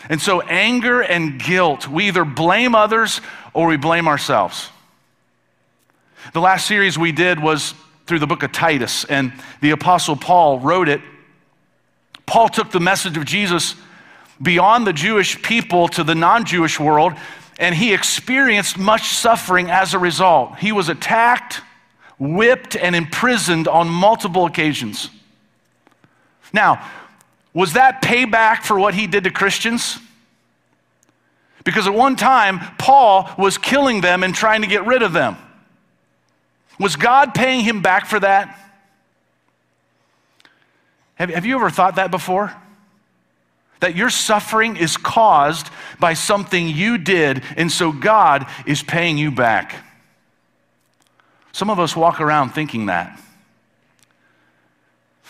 And 0.10 0.22
so, 0.22 0.42
anger 0.42 1.02
and 1.02 1.42
guilt, 1.42 1.88
we 1.88 2.08
either 2.08 2.26
blame 2.26 2.76
others 2.76 3.22
or 3.54 3.68
we 3.68 3.78
blame 3.78 4.08
ourselves. 4.08 4.70
The 6.34 6.42
last 6.42 6.68
series 6.68 6.98
we 6.98 7.12
did 7.12 7.40
was 7.40 7.74
through 8.06 8.20
the 8.20 8.28
book 8.28 8.44
of 8.44 8.52
Titus, 8.52 9.06
and 9.06 9.34
the 9.62 9.72
Apostle 9.72 10.16
Paul 10.16 10.60
wrote 10.60 10.90
it. 10.90 11.02
Paul 12.26 12.50
took 12.50 12.72
the 12.72 12.80
message 12.80 13.18
of 13.18 13.26
Jesus 13.26 13.76
beyond 14.42 14.86
the 14.86 14.94
Jewish 14.94 15.42
people 15.42 15.88
to 15.90 16.04
the 16.04 16.16
non 16.16 16.46
Jewish 16.46 16.80
world, 16.80 17.14
and 17.58 17.74
he 17.74 17.94
experienced 17.94 18.78
much 18.78 19.08
suffering 19.10 19.72
as 19.72 19.94
a 19.94 20.00
result. 20.00 20.58
He 20.58 20.72
was 20.72 20.90
attacked, 20.90 21.62
whipped, 22.20 22.76
and 22.76 22.96
imprisoned 22.96 23.68
on 23.68 23.90
multiple 23.90 24.46
occasions. 24.46 25.10
Now, 26.54 26.88
was 27.54 27.74
that 27.74 28.02
payback 28.02 28.64
for 28.64 28.80
what 28.80 28.94
he 28.94 29.08
did 29.08 29.26
to 29.26 29.32
Christians? 29.32 29.98
Because 31.64 31.88
at 31.88 31.94
one 31.94 32.16
time, 32.16 32.60
Paul 32.78 33.30
was 33.38 33.58
killing 33.58 34.02
them 34.02 34.24
and 34.24 34.34
trying 34.34 34.62
to 34.62 34.68
get 34.68 34.86
rid 34.86 35.02
of 35.02 35.14
them. 35.14 35.36
Was 36.80 36.96
God 36.96 37.34
paying 37.34 37.62
him 37.62 37.82
back 37.82 38.06
for 38.06 38.20
that? 38.20 38.60
Have, 41.16 41.30
have 41.30 41.46
you 41.46 41.56
ever 41.56 41.70
thought 41.70 41.96
that 41.96 42.12
before? 42.12 42.54
That 43.80 43.96
your 43.96 44.10
suffering 44.10 44.78
is 44.78 44.98
caused 44.98 45.70
by 46.00 46.14
something 46.14 46.68
you 46.68 46.98
did, 46.98 47.44
and 47.58 47.72
so 47.72 47.92
God 47.92 48.46
is 48.66 48.84
paying 48.84 49.18
you 49.18 49.32
back. 49.32 49.76
Some 51.56 51.70
of 51.70 51.80
us 51.80 51.96
walk 51.96 52.20
around 52.20 52.50
thinking 52.50 52.88
that. 52.88 53.18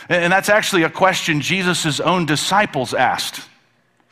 And 0.10 0.34
that's 0.34 0.50
actually 0.50 0.82
a 0.82 0.90
question 0.90 1.40
Jesus' 1.40 2.00
own 2.00 2.26
disciples 2.26 2.96
asked. 2.96 3.48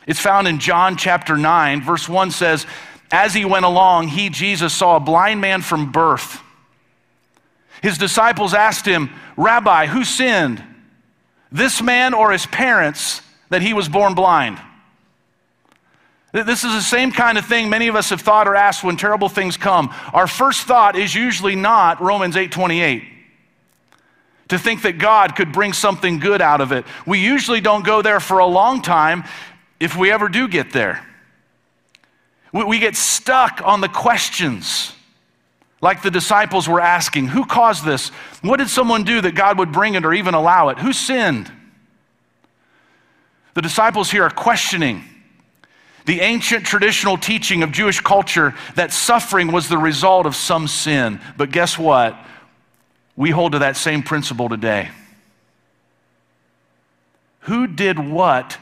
It's 0.06 0.20
found 0.20 0.46
in 0.46 0.60
John 0.60 0.96
chapter 0.96 1.36
9, 1.36 1.82
verse 1.82 2.08
1 2.08 2.30
says, 2.30 2.66
As 3.10 3.34
he 3.34 3.44
went 3.44 3.64
along, 3.64 4.06
he, 4.06 4.28
Jesus, 4.28 4.72
saw 4.72 4.94
a 4.94 5.00
blind 5.00 5.40
man 5.40 5.60
from 5.60 5.90
birth. 5.90 6.40
His 7.82 7.98
disciples 7.98 8.54
asked 8.54 8.86
him, 8.86 9.10
Rabbi, 9.36 9.86
who 9.86 10.04
sinned, 10.04 10.62
this 11.50 11.82
man 11.82 12.14
or 12.14 12.30
his 12.30 12.46
parents, 12.46 13.22
that 13.48 13.60
he 13.60 13.72
was 13.72 13.88
born 13.88 14.14
blind? 14.14 14.60
This 16.34 16.64
is 16.64 16.72
the 16.72 16.80
same 16.80 17.12
kind 17.12 17.38
of 17.38 17.46
thing 17.46 17.68
many 17.68 17.86
of 17.86 17.94
us 17.94 18.10
have 18.10 18.20
thought 18.20 18.48
or 18.48 18.56
asked 18.56 18.82
when 18.82 18.96
terrible 18.96 19.28
things 19.28 19.56
come. 19.56 19.94
Our 20.12 20.26
first 20.26 20.62
thought 20.62 20.96
is 20.96 21.14
usually 21.14 21.54
not 21.54 22.02
Romans 22.02 22.34
8:28. 22.34 23.04
To 24.48 24.58
think 24.58 24.82
that 24.82 24.98
God 24.98 25.36
could 25.36 25.52
bring 25.52 25.72
something 25.72 26.18
good 26.18 26.42
out 26.42 26.60
of 26.60 26.72
it. 26.72 26.84
We 27.06 27.20
usually 27.20 27.60
don't 27.60 27.84
go 27.84 28.02
there 28.02 28.18
for 28.18 28.40
a 28.40 28.46
long 28.46 28.82
time 28.82 29.22
if 29.78 29.96
we 29.96 30.10
ever 30.10 30.28
do 30.28 30.48
get 30.48 30.72
there. 30.72 31.06
We 32.52 32.80
get 32.80 32.96
stuck 32.96 33.60
on 33.64 33.80
the 33.80 33.88
questions 33.88 34.92
like 35.80 36.02
the 36.02 36.10
disciples 36.10 36.68
were 36.68 36.80
asking 36.80 37.28
Who 37.28 37.46
caused 37.46 37.84
this? 37.84 38.08
What 38.42 38.56
did 38.56 38.68
someone 38.68 39.04
do 39.04 39.20
that 39.20 39.36
God 39.36 39.56
would 39.58 39.70
bring 39.70 39.94
it 39.94 40.04
or 40.04 40.12
even 40.12 40.34
allow 40.34 40.70
it? 40.70 40.80
Who 40.80 40.92
sinned? 40.92 41.50
The 43.54 43.62
disciples 43.62 44.10
here 44.10 44.24
are 44.24 44.30
questioning 44.30 45.04
the 46.04 46.20
ancient 46.20 46.66
traditional 46.66 47.16
teaching 47.16 47.62
of 47.62 47.72
Jewish 47.72 48.00
culture 48.00 48.54
that 48.74 48.92
suffering 48.92 49.52
was 49.52 49.68
the 49.68 49.78
result 49.78 50.26
of 50.26 50.36
some 50.36 50.68
sin. 50.68 51.20
But 51.36 51.50
guess 51.50 51.78
what? 51.78 52.16
We 53.16 53.30
hold 53.30 53.52
to 53.52 53.60
that 53.60 53.76
same 53.76 54.02
principle 54.02 54.48
today. 54.48 54.90
Who 57.40 57.66
did 57.66 57.98
what 57.98 58.58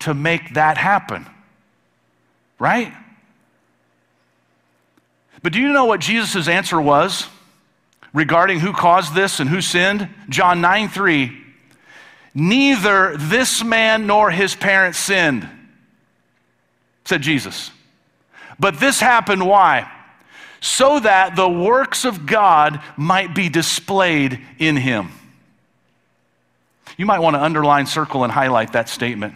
to 0.00 0.14
make 0.14 0.54
that 0.54 0.76
happen? 0.76 1.26
Right? 2.58 2.92
But 5.42 5.52
do 5.52 5.60
you 5.60 5.72
know 5.72 5.84
what 5.84 6.00
Jesus' 6.00 6.48
answer 6.48 6.80
was 6.80 7.26
regarding 8.12 8.60
who 8.60 8.72
caused 8.72 9.14
this 9.14 9.40
and 9.40 9.48
who 9.48 9.60
sinned? 9.60 10.08
John 10.28 10.60
9 10.60 10.88
3. 10.88 11.36
Neither 12.34 13.16
this 13.16 13.64
man 13.64 14.06
nor 14.06 14.30
his 14.30 14.54
parents 14.54 14.98
sinned, 14.98 15.48
said 17.06 17.22
Jesus. 17.22 17.70
But 18.58 18.80
this 18.80 19.00
happened 19.00 19.46
why? 19.46 19.90
So 20.60 21.00
that 21.00 21.36
the 21.36 21.48
works 21.48 22.04
of 22.04 22.26
God 22.26 22.82
might 22.96 23.34
be 23.34 23.48
displayed 23.48 24.40
in 24.58 24.76
him. 24.76 25.12
You 26.96 27.06
might 27.06 27.20
want 27.20 27.34
to 27.34 27.42
underline, 27.42 27.86
circle, 27.86 28.24
and 28.24 28.32
highlight 28.32 28.72
that 28.72 28.88
statement 28.88 29.34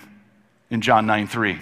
in 0.70 0.80
John 0.80 1.06
9 1.06 1.26
3. 1.28 1.58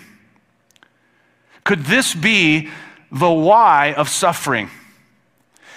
Could 1.64 1.84
this 1.84 2.14
be 2.14 2.70
the 3.12 3.30
why 3.30 3.92
of 3.92 4.08
suffering? 4.08 4.70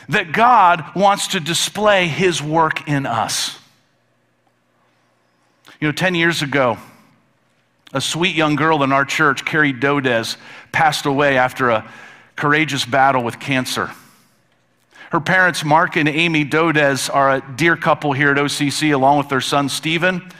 That 0.08 0.32
God 0.32 0.84
wants 0.96 1.28
to 1.30 1.40
display 1.40 2.08
his 2.08 2.42
work 2.42 2.88
in 2.88 3.06
us. 3.06 3.60
You 5.80 5.88
know, 5.88 5.92
10 5.92 6.16
years 6.16 6.42
ago, 6.42 6.78
a 7.94 8.02
sweet 8.02 8.36
young 8.36 8.56
girl 8.56 8.84
in 8.84 8.92
our 8.92 9.06
church, 9.06 9.46
Carrie 9.46 9.74
Dodez, 9.74 10.38
passed 10.72 11.06
away 11.06 11.38
after 11.38 11.70
a 11.70 11.92
courageous 12.36 12.86
battle 12.86 13.24
with 13.24 13.40
cancer. 13.40 13.92
Her 15.12 15.20
parents, 15.20 15.66
Mark 15.66 15.98
and 15.98 16.08
Amy 16.08 16.46
Dodez, 16.46 17.14
are 17.14 17.36
a 17.36 17.56
dear 17.56 17.76
couple 17.76 18.14
here 18.14 18.32
at 18.32 18.38
OCC, 18.38 18.94
along 18.94 19.18
with 19.18 19.28
their 19.28 19.42
son, 19.42 19.68
Stephen. 19.68 20.32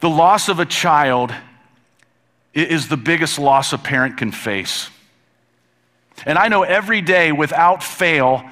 The 0.00 0.08
loss 0.08 0.48
of 0.48 0.60
a 0.60 0.64
child 0.64 1.34
is 2.54 2.88
the 2.88 2.96
biggest 2.96 3.38
loss 3.38 3.72
a 3.72 3.78
parent 3.78 4.16
can 4.16 4.32
face. 4.32 4.88
And 6.24 6.38
I 6.38 6.48
know 6.48 6.62
every 6.62 7.02
day, 7.02 7.32
without 7.32 7.82
fail, 7.82 8.48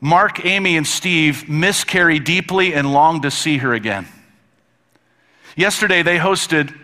Mark, 0.00 0.44
Amy, 0.44 0.76
and 0.76 0.86
Steve 0.86 1.48
miss 1.48 1.82
Carrie 1.82 2.20
deeply 2.20 2.74
and 2.74 2.92
long 2.92 3.22
to 3.22 3.30
see 3.30 3.58
her 3.58 3.74
again. 3.74 4.06
Yesterday, 5.56 6.02
they 6.02 6.18
hosted 6.18 6.78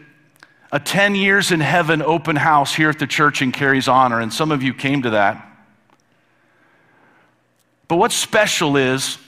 a 0.73 0.81
10 0.81 1.15
years 1.15 1.53
in 1.53 1.61
heaven 1.61 2.01
open 2.01 2.37
house 2.37 2.75
here 2.75 2.89
at 2.89 2.99
the 2.99 3.07
church 3.07 3.43
in 3.43 3.53
Carrie's 3.53 3.87
honor, 3.87 4.19
and 4.19 4.33
some 4.33 4.51
of 4.51 4.63
you 4.63 4.73
came 4.73 5.03
to 5.03 5.11
that. 5.11 5.47
But 7.87 7.97
what's 7.97 8.15
special 8.15 8.79
is 8.79 9.19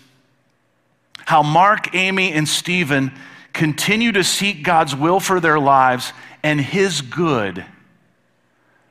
how 1.18 1.42
Mark, 1.42 1.94
Amy, 1.94 2.32
and 2.32 2.48
Stephen 2.48 3.12
continue 3.52 4.12
to 4.12 4.24
seek 4.24 4.64
God's 4.64 4.96
will 4.96 5.20
for 5.20 5.38
their 5.40 5.60
lives 5.60 6.14
and 6.42 6.58
His 6.58 7.02
good 7.02 7.64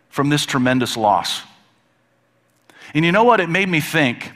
from 0.09 0.29
this 0.29 0.45
tremendous 0.45 0.95
loss. 0.95 1.41
And 2.93 3.03
you 3.03 3.11
know 3.11 3.23
what? 3.23 3.39
It 3.39 3.49
made 3.49 3.67
me 3.67 3.79
think. 3.79 4.31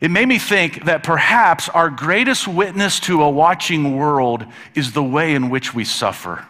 It 0.00 0.10
made 0.10 0.26
me 0.26 0.38
think 0.38 0.86
that 0.86 1.02
perhaps 1.02 1.68
our 1.68 1.90
greatest 1.90 2.48
witness 2.48 3.00
to 3.00 3.22
a 3.22 3.30
watching 3.30 3.96
world 3.96 4.46
is 4.74 4.92
the 4.92 5.02
way 5.02 5.34
in 5.34 5.50
which 5.50 5.74
we 5.74 5.84
suffer. 5.84 6.46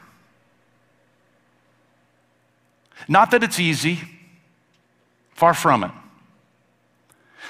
Not 3.09 3.33
that 3.33 3.42
it's 3.42 3.59
easy, 3.59 4.00
far 5.35 5.52
from 5.52 5.83
it. 5.83 5.90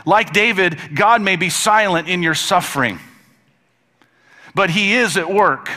Like 0.06 0.32
David, 0.32 0.78
God 0.94 1.20
may 1.20 1.36
be 1.36 1.50
silent 1.50 2.08
in 2.08 2.22
your 2.22 2.34
suffering, 2.34 2.98
but 4.54 4.70
He 4.70 4.94
is 4.94 5.18
at 5.18 5.30
work. 5.30 5.68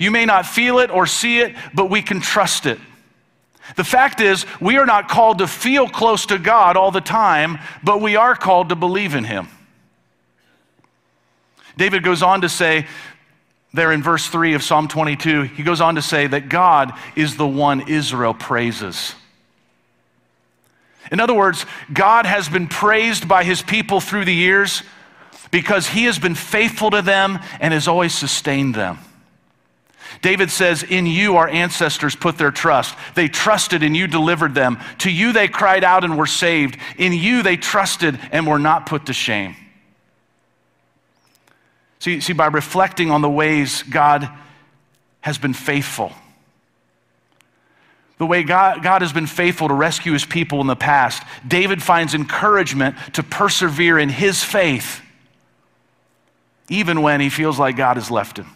You 0.00 0.10
may 0.10 0.24
not 0.24 0.46
feel 0.46 0.80
it 0.80 0.90
or 0.90 1.06
see 1.06 1.38
it, 1.38 1.54
but 1.72 1.90
we 1.90 2.02
can 2.02 2.20
trust 2.20 2.66
it. 2.66 2.80
The 3.76 3.84
fact 3.84 4.20
is, 4.20 4.44
we 4.60 4.76
are 4.76 4.86
not 4.86 5.08
called 5.08 5.38
to 5.38 5.46
feel 5.46 5.88
close 5.88 6.26
to 6.26 6.38
God 6.38 6.76
all 6.76 6.90
the 6.90 7.00
time, 7.00 7.58
but 7.82 8.00
we 8.00 8.16
are 8.16 8.34
called 8.34 8.68
to 8.68 8.76
believe 8.76 9.14
in 9.14 9.24
Him. 9.24 9.48
David 11.76 12.02
goes 12.02 12.22
on 12.22 12.42
to 12.42 12.48
say, 12.48 12.86
there 13.72 13.90
in 13.90 14.02
verse 14.02 14.28
3 14.28 14.54
of 14.54 14.62
Psalm 14.62 14.86
22, 14.86 15.42
he 15.42 15.64
goes 15.64 15.80
on 15.80 15.96
to 15.96 16.02
say 16.02 16.28
that 16.28 16.48
God 16.48 16.92
is 17.16 17.36
the 17.36 17.46
one 17.46 17.88
Israel 17.88 18.32
praises. 18.32 19.14
In 21.10 21.18
other 21.18 21.34
words, 21.34 21.66
God 21.92 22.24
has 22.24 22.48
been 22.48 22.68
praised 22.68 23.26
by 23.26 23.42
his 23.42 23.62
people 23.62 24.00
through 24.00 24.26
the 24.26 24.34
years 24.34 24.82
because 25.50 25.88
he 25.88 26.04
has 26.04 26.18
been 26.18 26.36
faithful 26.36 26.90
to 26.90 27.02
them 27.02 27.40
and 27.60 27.74
has 27.74 27.88
always 27.88 28.14
sustained 28.14 28.76
them. 28.76 28.98
David 30.24 30.50
says, 30.50 30.82
In 30.82 31.04
you 31.04 31.36
our 31.36 31.46
ancestors 31.46 32.16
put 32.16 32.38
their 32.38 32.50
trust. 32.50 32.96
They 33.14 33.28
trusted 33.28 33.82
and 33.82 33.94
you 33.94 34.06
delivered 34.06 34.54
them. 34.54 34.78
To 35.00 35.10
you 35.10 35.34
they 35.34 35.48
cried 35.48 35.84
out 35.84 36.02
and 36.02 36.16
were 36.16 36.24
saved. 36.24 36.78
In 36.96 37.12
you 37.12 37.42
they 37.42 37.58
trusted 37.58 38.18
and 38.32 38.46
were 38.46 38.58
not 38.58 38.86
put 38.86 39.04
to 39.06 39.12
shame. 39.12 39.54
See, 41.98 42.20
see 42.20 42.32
by 42.32 42.46
reflecting 42.46 43.10
on 43.10 43.20
the 43.20 43.28
ways 43.28 43.82
God 43.82 44.26
has 45.20 45.36
been 45.36 45.52
faithful, 45.52 46.10
the 48.16 48.24
way 48.24 48.44
God, 48.44 48.82
God 48.82 49.02
has 49.02 49.12
been 49.12 49.26
faithful 49.26 49.68
to 49.68 49.74
rescue 49.74 50.14
his 50.14 50.24
people 50.24 50.62
in 50.62 50.66
the 50.66 50.74
past, 50.74 51.22
David 51.46 51.82
finds 51.82 52.14
encouragement 52.14 52.96
to 53.12 53.22
persevere 53.22 53.98
in 53.98 54.08
his 54.08 54.42
faith, 54.42 55.02
even 56.70 57.02
when 57.02 57.20
he 57.20 57.28
feels 57.28 57.58
like 57.58 57.76
God 57.76 57.98
has 57.98 58.10
left 58.10 58.38
him. 58.38 58.46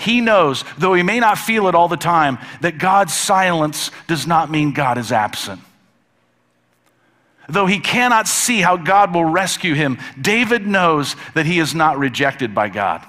He 0.00 0.22
knows, 0.22 0.64
though 0.78 0.94
he 0.94 1.02
may 1.02 1.20
not 1.20 1.36
feel 1.36 1.68
it 1.68 1.74
all 1.74 1.86
the 1.86 1.96
time, 1.96 2.38
that 2.62 2.78
God's 2.78 3.12
silence 3.12 3.90
does 4.06 4.26
not 4.26 4.50
mean 4.50 4.72
God 4.72 4.96
is 4.96 5.12
absent. 5.12 5.60
Though 7.50 7.66
he 7.66 7.80
cannot 7.80 8.26
see 8.26 8.62
how 8.62 8.78
God 8.78 9.12
will 9.12 9.26
rescue 9.26 9.74
him, 9.74 9.98
David 10.18 10.66
knows 10.66 11.16
that 11.34 11.44
he 11.44 11.58
is 11.58 11.74
not 11.74 11.98
rejected 11.98 12.54
by 12.54 12.70
God. 12.70 13.04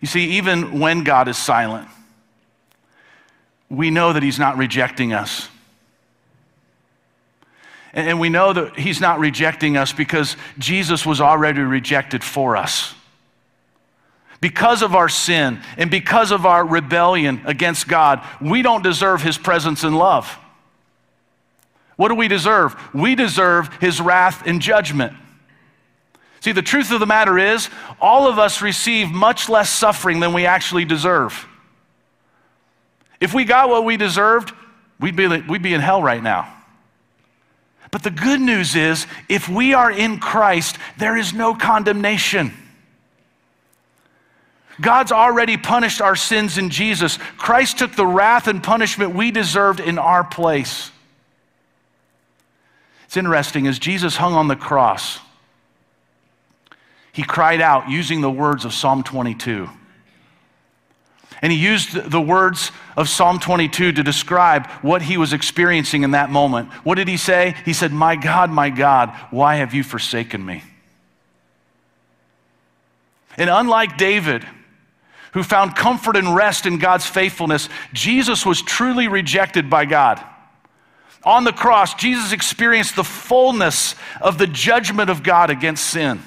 You 0.00 0.08
see, 0.08 0.38
even 0.38 0.80
when 0.80 1.04
God 1.04 1.28
is 1.28 1.36
silent, 1.36 1.86
we 3.68 3.90
know 3.90 4.14
that 4.14 4.22
he's 4.22 4.38
not 4.38 4.56
rejecting 4.56 5.12
us. 5.12 5.50
And 7.92 8.18
we 8.18 8.30
know 8.30 8.54
that 8.54 8.78
he's 8.78 9.02
not 9.02 9.18
rejecting 9.18 9.76
us 9.76 9.92
because 9.92 10.38
Jesus 10.58 11.04
was 11.04 11.20
already 11.20 11.60
rejected 11.60 12.24
for 12.24 12.56
us. 12.56 12.94
Because 14.40 14.82
of 14.82 14.94
our 14.94 15.08
sin 15.08 15.60
and 15.76 15.90
because 15.90 16.30
of 16.30 16.46
our 16.46 16.66
rebellion 16.66 17.42
against 17.44 17.88
God, 17.88 18.24
we 18.40 18.62
don't 18.62 18.82
deserve 18.82 19.22
his 19.22 19.36
presence 19.36 19.84
and 19.84 19.96
love. 19.98 20.38
What 21.96 22.08
do 22.08 22.14
we 22.14 22.28
deserve? 22.28 22.74
We 22.94 23.14
deserve 23.14 23.68
his 23.80 24.00
wrath 24.00 24.46
and 24.46 24.62
judgment. 24.62 25.12
See, 26.40 26.52
the 26.52 26.62
truth 26.62 26.90
of 26.90 27.00
the 27.00 27.06
matter 27.06 27.38
is, 27.38 27.68
all 28.00 28.26
of 28.26 28.38
us 28.38 28.62
receive 28.62 29.10
much 29.10 29.50
less 29.50 29.68
suffering 29.68 30.20
than 30.20 30.32
we 30.32 30.46
actually 30.46 30.86
deserve. 30.86 31.46
If 33.20 33.34
we 33.34 33.44
got 33.44 33.68
what 33.68 33.84
we 33.84 33.98
deserved, 33.98 34.54
we'd 34.98 35.16
be, 35.16 35.26
we'd 35.26 35.60
be 35.60 35.74
in 35.74 35.82
hell 35.82 36.02
right 36.02 36.22
now. 36.22 36.50
But 37.90 38.02
the 38.02 38.10
good 38.10 38.40
news 38.40 38.74
is, 38.74 39.06
if 39.28 39.50
we 39.50 39.74
are 39.74 39.90
in 39.90 40.18
Christ, 40.18 40.78
there 40.96 41.18
is 41.18 41.34
no 41.34 41.54
condemnation. 41.54 42.54
God's 44.80 45.12
already 45.12 45.56
punished 45.56 46.00
our 46.00 46.16
sins 46.16 46.58
in 46.58 46.70
Jesus. 46.70 47.18
Christ 47.36 47.78
took 47.78 47.92
the 47.92 48.06
wrath 48.06 48.46
and 48.46 48.62
punishment 48.62 49.14
we 49.14 49.30
deserved 49.30 49.80
in 49.80 49.98
our 49.98 50.24
place. 50.24 50.90
It's 53.04 53.16
interesting, 53.16 53.66
as 53.66 53.78
Jesus 53.78 54.16
hung 54.16 54.34
on 54.34 54.48
the 54.48 54.56
cross, 54.56 55.18
he 57.12 57.22
cried 57.22 57.60
out 57.60 57.90
using 57.90 58.20
the 58.20 58.30
words 58.30 58.64
of 58.64 58.72
Psalm 58.72 59.02
22. 59.02 59.68
And 61.42 61.50
he 61.50 61.58
used 61.58 62.10
the 62.10 62.20
words 62.20 62.70
of 62.96 63.08
Psalm 63.08 63.38
22 63.38 63.92
to 63.92 64.02
describe 64.02 64.66
what 64.82 65.02
he 65.02 65.16
was 65.16 65.32
experiencing 65.32 66.02
in 66.04 66.10
that 66.12 66.30
moment. 66.30 66.68
What 66.84 66.96
did 66.96 67.08
he 67.08 67.16
say? 67.16 67.56
He 67.64 67.72
said, 67.72 67.92
My 67.92 68.14
God, 68.14 68.50
my 68.50 68.70
God, 68.70 69.10
why 69.30 69.56
have 69.56 69.74
you 69.74 69.82
forsaken 69.82 70.44
me? 70.44 70.62
And 73.36 73.48
unlike 73.48 73.96
David, 73.96 74.46
who 75.32 75.42
found 75.42 75.76
comfort 75.76 76.16
and 76.16 76.34
rest 76.34 76.66
in 76.66 76.78
God's 76.78 77.06
faithfulness, 77.06 77.68
Jesus 77.92 78.44
was 78.44 78.62
truly 78.62 79.08
rejected 79.08 79.70
by 79.70 79.84
God. 79.84 80.22
On 81.24 81.44
the 81.44 81.52
cross, 81.52 81.94
Jesus 81.94 82.32
experienced 82.32 82.96
the 82.96 83.04
fullness 83.04 83.94
of 84.20 84.38
the 84.38 84.46
judgment 84.46 85.10
of 85.10 85.22
God 85.22 85.50
against 85.50 85.86
sin. 85.86 86.22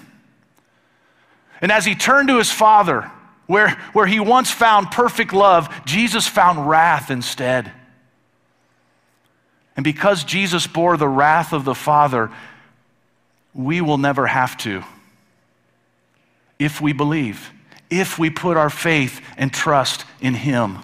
And 1.61 1.71
as 1.71 1.85
he 1.85 1.95
turned 1.95 2.27
to 2.27 2.37
his 2.37 2.51
Father, 2.51 3.11
where, 3.47 3.71
where 3.93 4.05
he 4.05 4.19
once 4.19 4.51
found 4.51 4.91
perfect 4.91 5.33
love, 5.33 5.85
Jesus 5.85 6.27
found 6.27 6.69
wrath 6.69 7.09
instead. 7.09 7.71
And 9.75 9.83
because 9.83 10.23
Jesus 10.23 10.67
bore 10.67 10.97
the 10.97 11.07
wrath 11.07 11.51
of 11.51 11.65
the 11.65 11.75
Father, 11.75 12.31
we 13.53 13.81
will 13.81 13.97
never 13.97 14.27
have 14.27 14.57
to 14.57 14.83
if 16.59 16.79
we 16.79 16.93
believe 16.93 17.51
if 17.89 18.17
we 18.17 18.29
put 18.29 18.57
our 18.57 18.69
faith 18.69 19.21
and 19.37 19.53
trust 19.53 20.05
in 20.21 20.33
Him. 20.33 20.79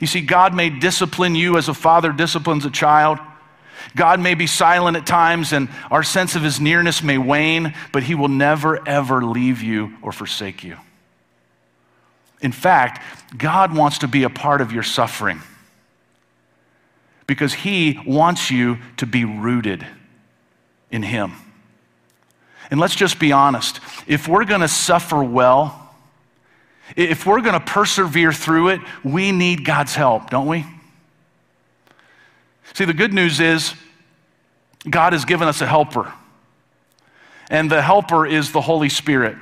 You 0.00 0.06
see, 0.06 0.20
God 0.20 0.54
may 0.54 0.70
discipline 0.70 1.34
you 1.34 1.56
as 1.56 1.68
a 1.68 1.74
father 1.74 2.12
disciplines 2.12 2.64
a 2.64 2.70
child. 2.70 3.18
God 3.96 4.20
may 4.20 4.34
be 4.34 4.46
silent 4.46 4.96
at 4.96 5.06
times 5.06 5.52
and 5.52 5.68
our 5.90 6.02
sense 6.02 6.36
of 6.36 6.42
His 6.42 6.60
nearness 6.60 7.02
may 7.02 7.18
wane, 7.18 7.74
but 7.92 8.02
He 8.04 8.14
will 8.14 8.28
never, 8.28 8.86
ever 8.86 9.24
leave 9.24 9.62
you 9.62 9.96
or 10.02 10.12
forsake 10.12 10.62
you. 10.62 10.76
In 12.40 12.52
fact, 12.52 13.02
God 13.36 13.76
wants 13.76 13.98
to 13.98 14.08
be 14.08 14.22
a 14.22 14.30
part 14.30 14.60
of 14.60 14.72
your 14.72 14.84
suffering 14.84 15.42
because 17.26 17.52
He 17.52 17.98
wants 18.06 18.50
you 18.50 18.78
to 18.98 19.06
be 19.06 19.24
rooted 19.24 19.86
in 20.90 21.02
Him. 21.02 21.32
And 22.70 22.78
let's 22.78 22.94
just 22.94 23.18
be 23.18 23.32
honest 23.32 23.80
if 24.06 24.28
we're 24.28 24.44
going 24.44 24.60
to 24.60 24.68
suffer 24.68 25.22
well, 25.22 25.94
if 26.96 27.26
we're 27.26 27.40
going 27.40 27.54
to 27.58 27.64
persevere 27.64 28.32
through 28.32 28.68
it, 28.68 28.80
we 29.04 29.32
need 29.32 29.64
God's 29.64 29.94
help, 29.94 30.30
don't 30.30 30.46
we? 30.46 30.64
See, 32.74 32.84
the 32.84 32.94
good 32.94 33.12
news 33.12 33.40
is 33.40 33.74
God 34.88 35.12
has 35.12 35.24
given 35.24 35.48
us 35.48 35.60
a 35.60 35.66
helper, 35.66 36.12
and 37.50 37.70
the 37.70 37.82
helper 37.82 38.26
is 38.26 38.52
the 38.52 38.60
Holy 38.60 38.88
Spirit. 38.88 39.36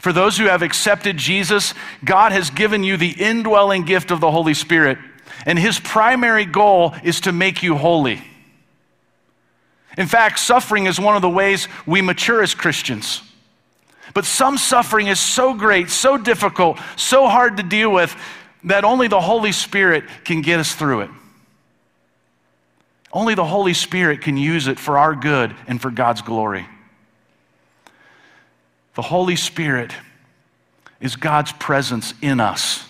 For 0.00 0.12
those 0.12 0.36
who 0.38 0.44
have 0.44 0.62
accepted 0.62 1.16
Jesus, 1.16 1.74
God 2.04 2.32
has 2.32 2.50
given 2.50 2.84
you 2.84 2.96
the 2.96 3.10
indwelling 3.10 3.84
gift 3.84 4.10
of 4.10 4.20
the 4.20 4.30
Holy 4.30 4.54
Spirit, 4.54 4.98
and 5.46 5.58
his 5.58 5.78
primary 5.78 6.44
goal 6.44 6.94
is 7.02 7.20
to 7.22 7.32
make 7.32 7.62
you 7.62 7.76
holy. 7.76 8.22
In 9.98 10.06
fact, 10.06 10.38
suffering 10.38 10.86
is 10.86 11.00
one 11.00 11.16
of 11.16 11.22
the 11.22 11.28
ways 11.28 11.66
we 11.84 12.00
mature 12.00 12.40
as 12.40 12.54
Christians. 12.54 13.20
But 14.14 14.24
some 14.24 14.56
suffering 14.56 15.08
is 15.08 15.18
so 15.18 15.52
great, 15.52 15.90
so 15.90 16.16
difficult, 16.16 16.78
so 16.94 17.28
hard 17.28 17.56
to 17.56 17.64
deal 17.64 17.92
with 17.92 18.14
that 18.62 18.84
only 18.84 19.08
the 19.08 19.20
Holy 19.20 19.50
Spirit 19.50 20.04
can 20.24 20.40
get 20.40 20.60
us 20.60 20.72
through 20.72 21.00
it. 21.00 21.10
Only 23.12 23.34
the 23.34 23.44
Holy 23.44 23.74
Spirit 23.74 24.20
can 24.20 24.36
use 24.36 24.68
it 24.68 24.78
for 24.78 24.98
our 24.98 25.16
good 25.16 25.54
and 25.66 25.82
for 25.82 25.90
God's 25.90 26.22
glory. 26.22 26.66
The 28.94 29.02
Holy 29.02 29.36
Spirit 29.36 29.92
is 31.00 31.16
God's 31.16 31.50
presence 31.52 32.14
in 32.22 32.38
us, 32.38 32.84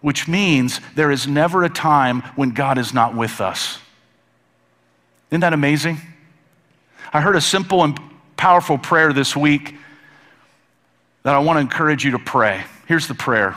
which 0.00 0.26
means 0.26 0.80
there 0.96 1.12
is 1.12 1.28
never 1.28 1.62
a 1.62 1.70
time 1.70 2.22
when 2.34 2.50
God 2.50 2.78
is 2.78 2.92
not 2.92 3.14
with 3.14 3.40
us. 3.40 3.78
Isn't 5.30 5.40
that 5.42 5.52
amazing? 5.52 6.00
I 7.12 7.20
heard 7.20 7.36
a 7.36 7.40
simple 7.40 7.84
and 7.84 7.98
powerful 8.36 8.78
prayer 8.78 9.12
this 9.12 9.36
week 9.36 9.74
that 11.22 11.34
I 11.34 11.38
want 11.38 11.56
to 11.56 11.60
encourage 11.60 12.04
you 12.04 12.12
to 12.12 12.18
pray. 12.18 12.64
Here's 12.86 13.08
the 13.08 13.14
prayer 13.14 13.56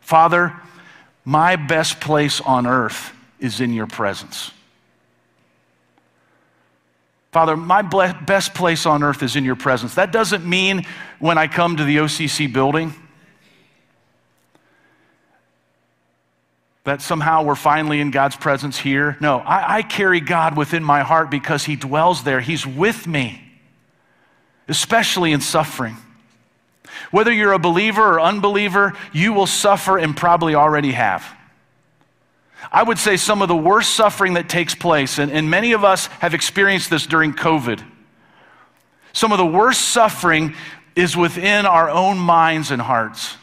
Father, 0.00 0.54
my 1.24 1.56
best 1.56 2.00
place 2.00 2.40
on 2.40 2.66
earth 2.66 3.12
is 3.40 3.60
in 3.60 3.72
your 3.72 3.86
presence. 3.86 4.50
Father, 7.32 7.56
my 7.56 7.82
best 7.82 8.54
place 8.54 8.86
on 8.86 9.02
earth 9.02 9.22
is 9.22 9.34
in 9.34 9.44
your 9.44 9.56
presence. 9.56 9.96
That 9.96 10.12
doesn't 10.12 10.48
mean 10.48 10.86
when 11.18 11.36
I 11.36 11.48
come 11.48 11.76
to 11.78 11.84
the 11.84 11.96
OCC 11.96 12.52
building 12.52 12.94
that 16.84 17.00
somehow 17.00 17.42
we're 17.42 17.54
finally 17.54 18.00
in 18.00 18.10
God's 18.10 18.36
presence 18.36 18.78
here. 18.78 19.16
No, 19.20 19.38
I, 19.38 19.78
I 19.78 19.82
carry 19.82 20.20
God 20.20 20.56
within 20.56 20.84
my 20.84 21.00
heart 21.00 21.30
because 21.30 21.64
He 21.64 21.76
dwells 21.76 22.24
there. 22.24 22.40
He's 22.40 22.66
with 22.66 23.06
me, 23.06 23.42
especially 24.68 25.32
in 25.32 25.40
suffering. 25.40 25.96
Whether 27.10 27.32
you're 27.32 27.52
a 27.52 27.58
believer 27.58 28.02
or 28.02 28.20
unbeliever, 28.20 28.92
you 29.12 29.32
will 29.32 29.46
suffer 29.46 29.98
and 29.98 30.16
probably 30.16 30.54
already 30.54 30.92
have. 30.92 31.26
I 32.70 32.82
would 32.82 32.98
say 32.98 33.16
some 33.16 33.42
of 33.42 33.48
the 33.48 33.56
worst 33.56 33.94
suffering 33.94 34.34
that 34.34 34.48
takes 34.48 34.74
place, 34.74 35.18
and, 35.18 35.30
and 35.30 35.50
many 35.50 35.72
of 35.72 35.84
us 35.84 36.06
have 36.06 36.34
experienced 36.34 36.90
this 36.90 37.06
during 37.06 37.32
COVID. 37.32 37.82
Some 39.12 39.32
of 39.32 39.38
the 39.38 39.46
worst 39.46 39.80
suffering 39.80 40.54
is 40.96 41.16
within 41.16 41.66
our 41.66 41.88
own 41.88 42.18
minds 42.18 42.70
and 42.70 42.80
hearts. 42.80 43.36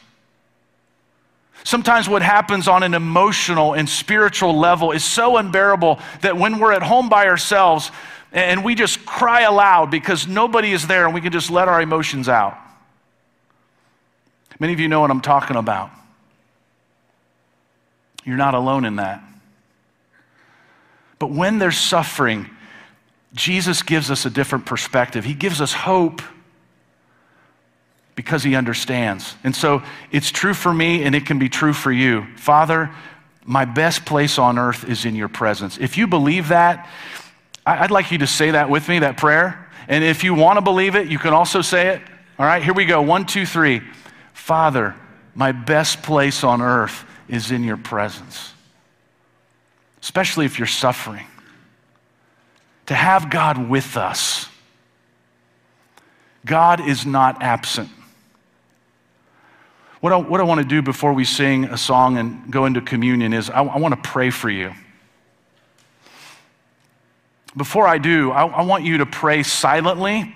Sometimes 1.63 2.10
what 2.10 2.21
happens 2.21 2.67
on 2.67 2.84
an 2.84 2.93
emotional 2.93 3.74
and 3.74 3.88
spiritual 3.88 4.58
level 4.58 4.91
is 4.91 5.04
so 5.04 5.38
unbearable 5.38 6.00
that 6.21 6.38
when 6.38 6.60
we're 6.60 6.74
at 6.74 6.84
home 6.84 7.08
by 7.08 7.28
ourselves 7.28 7.91
and 8.32 8.63
we 8.63 8.76
just 8.76 9.06
cry 9.06 9.41
aloud 9.41 9.91
because 9.91 10.28
nobody 10.28 10.71
is 10.71 10.88
there 10.88 11.06
and 11.06 11.13
we 11.13 11.21
can 11.21 11.32
just 11.32 11.52
let 11.52 11.67
our 11.67 11.82
emotions 11.82 12.28
out. 12.28 12.58
Many 14.60 14.74
of 14.74 14.80
you 14.80 14.88
know 14.88 15.02
what 15.02 15.10
I'm 15.10 15.21
talking 15.21 15.58
about. 15.58 15.89
You're 18.24 18.38
not 18.38 18.54
alone 18.54 18.86
in 18.86 18.97
that. 18.97 19.24
But 21.17 21.32
when 21.32 21.58
there's 21.58 21.78
suffering, 21.78 22.50
Jesus 23.34 23.82
gives 23.82 24.12
us 24.12 24.26
a 24.26 24.30
different 24.30 24.65
perspective. 24.65 25.26
He 25.26 25.34
gives 25.34 25.62
us 25.62 25.74
hope 25.74 26.21
because 28.15 28.43
he 28.43 28.56
understands. 28.56 29.36
And 29.43 29.56
so 29.56 29.84
it's 30.12 30.32
true 30.32 30.54
for 30.54 30.74
me 30.74 31.04
and 31.04 31.15
it 31.15 31.26
can 31.26 31.39
be 31.39 31.50
true 31.50 31.74
for 31.74 31.91
you. 31.91 32.26
Father, 32.36 32.91
my 33.45 33.65
best 33.65 34.06
place 34.06 34.38
on 34.38 34.60
earth 34.60 34.88
is 34.88 35.06
in 35.06 35.15
your 35.15 35.28
presence. 35.28 35.78
If 35.78 35.97
you 35.97 36.08
believe 36.08 36.50
that, 36.50 36.88
I'd 37.65 37.91
like 37.91 38.12
you 38.12 38.19
to 38.19 38.28
say 38.28 38.52
that 38.52 38.69
with 38.69 38.88
me, 38.88 39.00
that 39.00 39.17
prayer. 39.17 39.69
And 39.88 40.04
if 40.04 40.24
you 40.24 40.34
want 40.34 40.58
to 40.58 40.62
believe 40.62 40.95
it, 40.95 41.08
you 41.08 41.19
can 41.19 41.34
also 41.34 41.62
say 41.62 41.89
it. 41.89 42.02
All 42.38 42.45
right, 42.45 42.63
here 42.63 42.74
we 42.74 42.86
go. 42.86 43.02
One, 43.02 43.26
two, 43.26 43.45
three. 43.45 43.82
Father, 44.34 44.95
my 45.36 45.52
best 45.52 46.02
place 46.02 46.43
on 46.43 46.62
earth 46.62 47.06
is 47.28 47.52
in 47.52 47.63
your 47.63 47.78
presence, 47.78 48.54
especially 50.02 50.45
if 50.45 50.60
you're 50.60 50.67
suffering. 50.67 51.26
To 52.88 52.95
have 52.95 53.30
God 53.30 53.69
with 53.69 53.95
us. 53.95 54.47
God 56.45 56.86
is 56.86 57.06
not 57.06 57.41
absent. 57.41 57.89
What 60.01 60.11
I, 60.11 60.17
what 60.17 60.41
I 60.41 60.43
want 60.43 60.59
to 60.59 60.67
do 60.67 60.81
before 60.81 61.13
we 61.13 61.23
sing 61.23 61.65
a 61.65 61.77
song 61.77 62.17
and 62.17 62.51
go 62.51 62.65
into 62.65 62.81
communion 62.81 63.33
is 63.33 63.51
I, 63.51 63.61
I 63.61 63.77
want 63.77 63.93
to 63.93 64.09
pray 64.09 64.31
for 64.31 64.49
you. 64.49 64.73
Before 67.55 67.87
I 67.87 67.99
do, 67.99 68.31
I, 68.31 68.47
I 68.47 68.61
want 68.63 68.83
you 68.83 68.97
to 68.97 69.05
pray 69.05 69.43
silently 69.43 70.33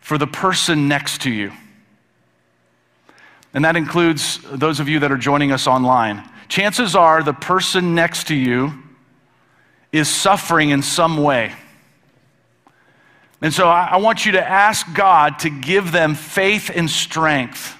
for 0.00 0.18
the 0.18 0.26
person 0.26 0.88
next 0.88 1.22
to 1.22 1.30
you. 1.30 1.52
And 3.54 3.64
that 3.64 3.76
includes 3.76 4.40
those 4.50 4.80
of 4.80 4.88
you 4.88 4.98
that 4.98 5.12
are 5.12 5.16
joining 5.16 5.52
us 5.52 5.68
online. 5.68 6.28
Chances 6.48 6.96
are 6.96 7.22
the 7.22 7.32
person 7.32 7.94
next 7.94 8.26
to 8.28 8.34
you 8.34 8.72
is 9.92 10.08
suffering 10.08 10.70
in 10.70 10.82
some 10.82 11.18
way. 11.18 11.54
And 13.40 13.54
so 13.54 13.68
I, 13.68 13.90
I 13.92 13.96
want 13.98 14.26
you 14.26 14.32
to 14.32 14.44
ask 14.44 14.92
God 14.92 15.38
to 15.40 15.50
give 15.50 15.92
them 15.92 16.16
faith 16.16 16.68
and 16.74 16.90
strength 16.90 17.77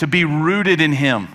to 0.00 0.06
be 0.06 0.24
rooted 0.24 0.80
in 0.80 0.92
Him. 0.92 1.28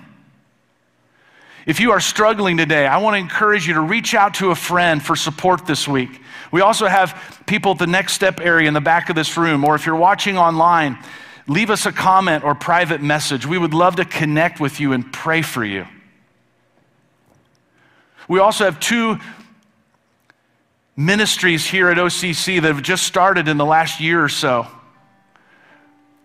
If 1.68 1.80
you 1.80 1.92
are 1.92 2.00
struggling 2.00 2.58
today, 2.58 2.88
I 2.88 2.98
want 2.98 3.14
to 3.14 3.20
encourage 3.20 3.68
you 3.68 3.76
to 3.76 3.82
reach 3.82 4.16
out 4.16 4.34
to 4.36 4.50
a 4.50 4.56
friend 4.56 5.04
for 5.04 5.16
support 5.16 5.68
this 5.68 5.88
week. 5.88 6.20
We 6.52 6.62
also 6.62 6.88
have 6.88 7.44
people 7.46 7.74
at 7.74 7.78
the 7.78 7.86
next 7.86 8.14
step 8.14 8.40
area 8.40 8.68
in 8.68 8.74
the 8.74 8.82
back 8.82 9.10
of 9.10 9.16
this 9.16 9.38
room, 9.38 9.64
or 9.64 9.76
if 9.76 9.86
you're 9.86 9.96
watching 9.96 10.40
online, 10.40 10.98
leave 11.48 11.70
us 11.70 11.86
a 11.86 11.92
comment 11.92 12.44
or 12.44 12.56
private 12.56 13.04
message. 13.04 13.46
We 13.46 13.60
would 13.60 13.76
love 13.76 13.98
to 13.98 14.06
connect 14.06 14.60
with 14.60 14.80
you 14.80 14.94
and 14.94 15.14
pray 15.14 15.44
for 15.44 15.64
you. 15.64 15.86
We 18.28 18.40
also 18.40 18.66
have 18.66 18.80
two 18.80 19.20
ministries 20.98 21.68
here 21.68 21.90
at 21.90 21.98
OCC 21.98 22.60
that 22.60 22.68
have 22.68 22.82
just 22.82 23.04
started 23.04 23.48
in 23.48 23.58
the 23.58 23.66
last 23.66 24.00
year 24.00 24.24
or 24.24 24.30
so. 24.30 24.66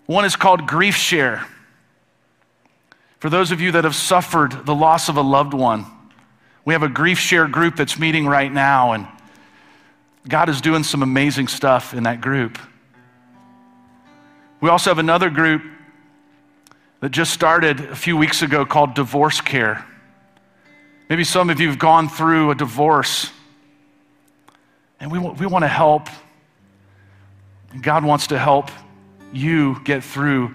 One 0.07 0.25
is 0.25 0.37
called 0.37 0.67
Grief 0.67 0.97
Share. 0.97 1.47
For 3.21 3.29
those 3.29 3.51
of 3.51 3.61
you 3.61 3.73
that 3.73 3.85
have 3.85 3.95
suffered 3.95 4.65
the 4.65 4.75
loss 4.75 5.11
of 5.11 5.19
a 5.19 5.23
loved 5.23 5.53
one, 5.53 5.85
we 6.65 6.73
have 6.73 6.83
a 6.83 6.89
grief 6.89 7.19
share 7.19 7.47
group 7.47 7.77
that's 7.77 7.99
meeting 7.99 8.27
right 8.27 8.51
now, 8.51 8.93
and 8.93 9.07
God 10.27 10.49
is 10.49 10.63
doing 10.63 10.83
some 10.85 11.03
amazing 11.03 11.49
stuff 11.49 11.93
in 11.93 12.05
that 12.05 12.23
group. 12.23 12.59
We 14.63 14.71
also 14.71 14.89
have 14.89 14.99
another 14.99 15.29
group 15.29 15.63
that 17.01 17.11
just 17.11 17.33
started 17.33 17.81
a 17.81 17.97
few 17.97 18.17
weeks 18.17 18.41
ago 18.41 18.65
called 18.65 18.95
Divorce 18.95 19.43
Care. 19.43 19.85
Maybe 21.11 21.25
some 21.25 21.51
of 21.51 21.61
you 21.61 21.69
have 21.69 21.79
gone 21.79 22.09
through 22.09 22.51
a 22.53 22.55
divorce, 22.55 23.31
and 24.99 25.13
we, 25.13 25.19
we 25.19 25.45
want 25.45 25.65
to 25.65 25.69
help. 25.69 26.09
God 27.83 28.03
wants 28.03 28.29
to 28.29 28.39
help 28.39 28.71
you 29.31 29.79
get 29.85 30.05
through 30.05 30.55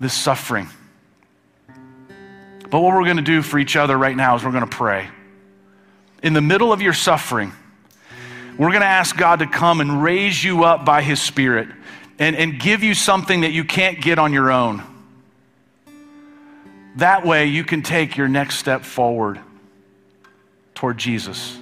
this 0.00 0.14
suffering. 0.14 0.68
But 2.70 2.80
what 2.80 2.94
we're 2.94 3.04
going 3.04 3.16
to 3.16 3.22
do 3.22 3.42
for 3.42 3.58
each 3.58 3.76
other 3.76 3.96
right 3.96 4.16
now 4.16 4.36
is 4.36 4.44
we're 4.44 4.52
going 4.52 4.68
to 4.68 4.76
pray. 4.76 5.08
In 6.22 6.32
the 6.32 6.40
middle 6.40 6.72
of 6.72 6.82
your 6.82 6.92
suffering, 6.92 7.52
we're 8.58 8.70
going 8.70 8.80
to 8.80 8.86
ask 8.86 9.16
God 9.16 9.38
to 9.38 9.46
come 9.46 9.80
and 9.80 10.02
raise 10.02 10.42
you 10.42 10.64
up 10.64 10.84
by 10.84 11.02
His 11.02 11.20
Spirit 11.22 11.68
and, 12.18 12.34
and 12.36 12.58
give 12.58 12.82
you 12.82 12.94
something 12.94 13.42
that 13.42 13.52
you 13.52 13.64
can't 13.64 14.00
get 14.00 14.18
on 14.18 14.32
your 14.32 14.50
own. 14.50 14.82
That 16.96 17.24
way, 17.24 17.46
you 17.46 17.62
can 17.62 17.82
take 17.82 18.16
your 18.16 18.28
next 18.28 18.56
step 18.56 18.84
forward 18.84 19.38
toward 20.74 20.98
Jesus. 20.98 21.56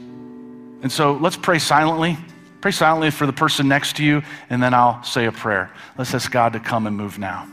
And 0.82 0.90
so 0.90 1.12
let's 1.12 1.36
pray 1.36 1.58
silently. 1.58 2.16
Pray 2.62 2.70
silently 2.72 3.10
for 3.10 3.26
the 3.26 3.32
person 3.32 3.68
next 3.68 3.96
to 3.96 4.04
you, 4.04 4.22
and 4.48 4.62
then 4.62 4.72
I'll 4.72 5.02
say 5.04 5.26
a 5.26 5.32
prayer. 5.32 5.70
Let's 5.98 6.14
ask 6.14 6.30
God 6.32 6.54
to 6.54 6.60
come 6.60 6.86
and 6.86 6.96
move 6.96 7.18
now. 7.18 7.46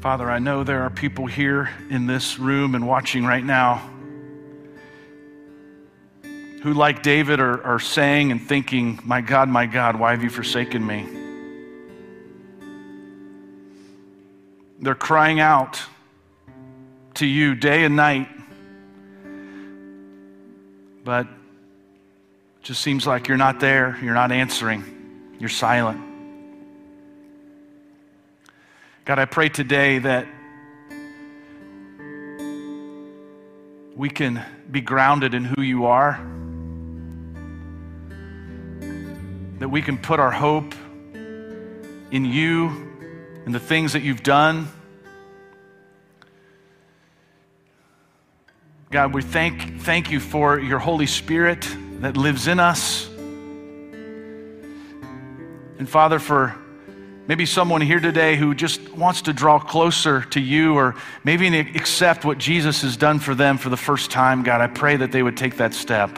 Father, 0.00 0.30
I 0.30 0.38
know 0.38 0.64
there 0.64 0.80
are 0.84 0.88
people 0.88 1.26
here 1.26 1.68
in 1.90 2.06
this 2.06 2.38
room 2.38 2.74
and 2.74 2.86
watching 2.86 3.26
right 3.26 3.44
now 3.44 3.90
who, 6.62 6.72
like 6.72 7.02
David, 7.02 7.38
are, 7.38 7.62
are 7.62 7.78
saying 7.78 8.30
and 8.32 8.40
thinking, 8.40 8.98
My 9.04 9.20
God, 9.20 9.50
my 9.50 9.66
God, 9.66 9.96
why 9.96 10.12
have 10.12 10.22
you 10.22 10.30
forsaken 10.30 10.86
me? 10.86 11.06
They're 14.80 14.94
crying 14.94 15.38
out 15.38 15.82
to 17.14 17.26
you 17.26 17.54
day 17.54 17.84
and 17.84 17.94
night, 17.94 18.28
but 21.04 21.26
it 21.26 22.62
just 22.62 22.80
seems 22.80 23.06
like 23.06 23.28
you're 23.28 23.36
not 23.36 23.60
there, 23.60 23.98
you're 24.02 24.14
not 24.14 24.32
answering, 24.32 25.36
you're 25.38 25.50
silent. 25.50 26.09
God, 29.10 29.18
I 29.18 29.24
pray 29.24 29.48
today 29.48 29.98
that 29.98 30.24
we 33.96 34.08
can 34.08 34.40
be 34.70 34.80
grounded 34.80 35.34
in 35.34 35.44
who 35.44 35.62
you 35.62 35.86
are, 35.86 36.12
that 39.58 39.68
we 39.68 39.82
can 39.82 39.98
put 39.98 40.20
our 40.20 40.30
hope 40.30 40.76
in 42.12 42.24
you 42.24 42.68
and 43.44 43.52
the 43.52 43.58
things 43.58 43.94
that 43.94 44.02
you've 44.02 44.22
done. 44.22 44.68
God, 48.92 49.12
we 49.12 49.22
thank, 49.22 49.80
thank 49.80 50.12
you 50.12 50.20
for 50.20 50.60
your 50.60 50.78
Holy 50.78 51.08
Spirit 51.08 51.66
that 51.98 52.16
lives 52.16 52.46
in 52.46 52.60
us. 52.60 53.08
And 55.80 55.88
Father, 55.88 56.20
for 56.20 56.56
Maybe 57.26 57.46
someone 57.46 57.80
here 57.80 58.00
today 58.00 58.36
who 58.36 58.54
just 58.54 58.88
wants 58.90 59.22
to 59.22 59.32
draw 59.32 59.58
closer 59.58 60.22
to 60.22 60.40
you 60.40 60.74
or 60.74 60.96
maybe 61.22 61.56
accept 61.58 62.24
what 62.24 62.38
Jesus 62.38 62.82
has 62.82 62.96
done 62.96 63.20
for 63.20 63.34
them 63.34 63.56
for 63.58 63.68
the 63.68 63.76
first 63.76 64.10
time, 64.10 64.42
God, 64.42 64.60
I 64.60 64.66
pray 64.66 64.96
that 64.96 65.12
they 65.12 65.22
would 65.22 65.36
take 65.36 65.58
that 65.58 65.72
step. 65.74 66.10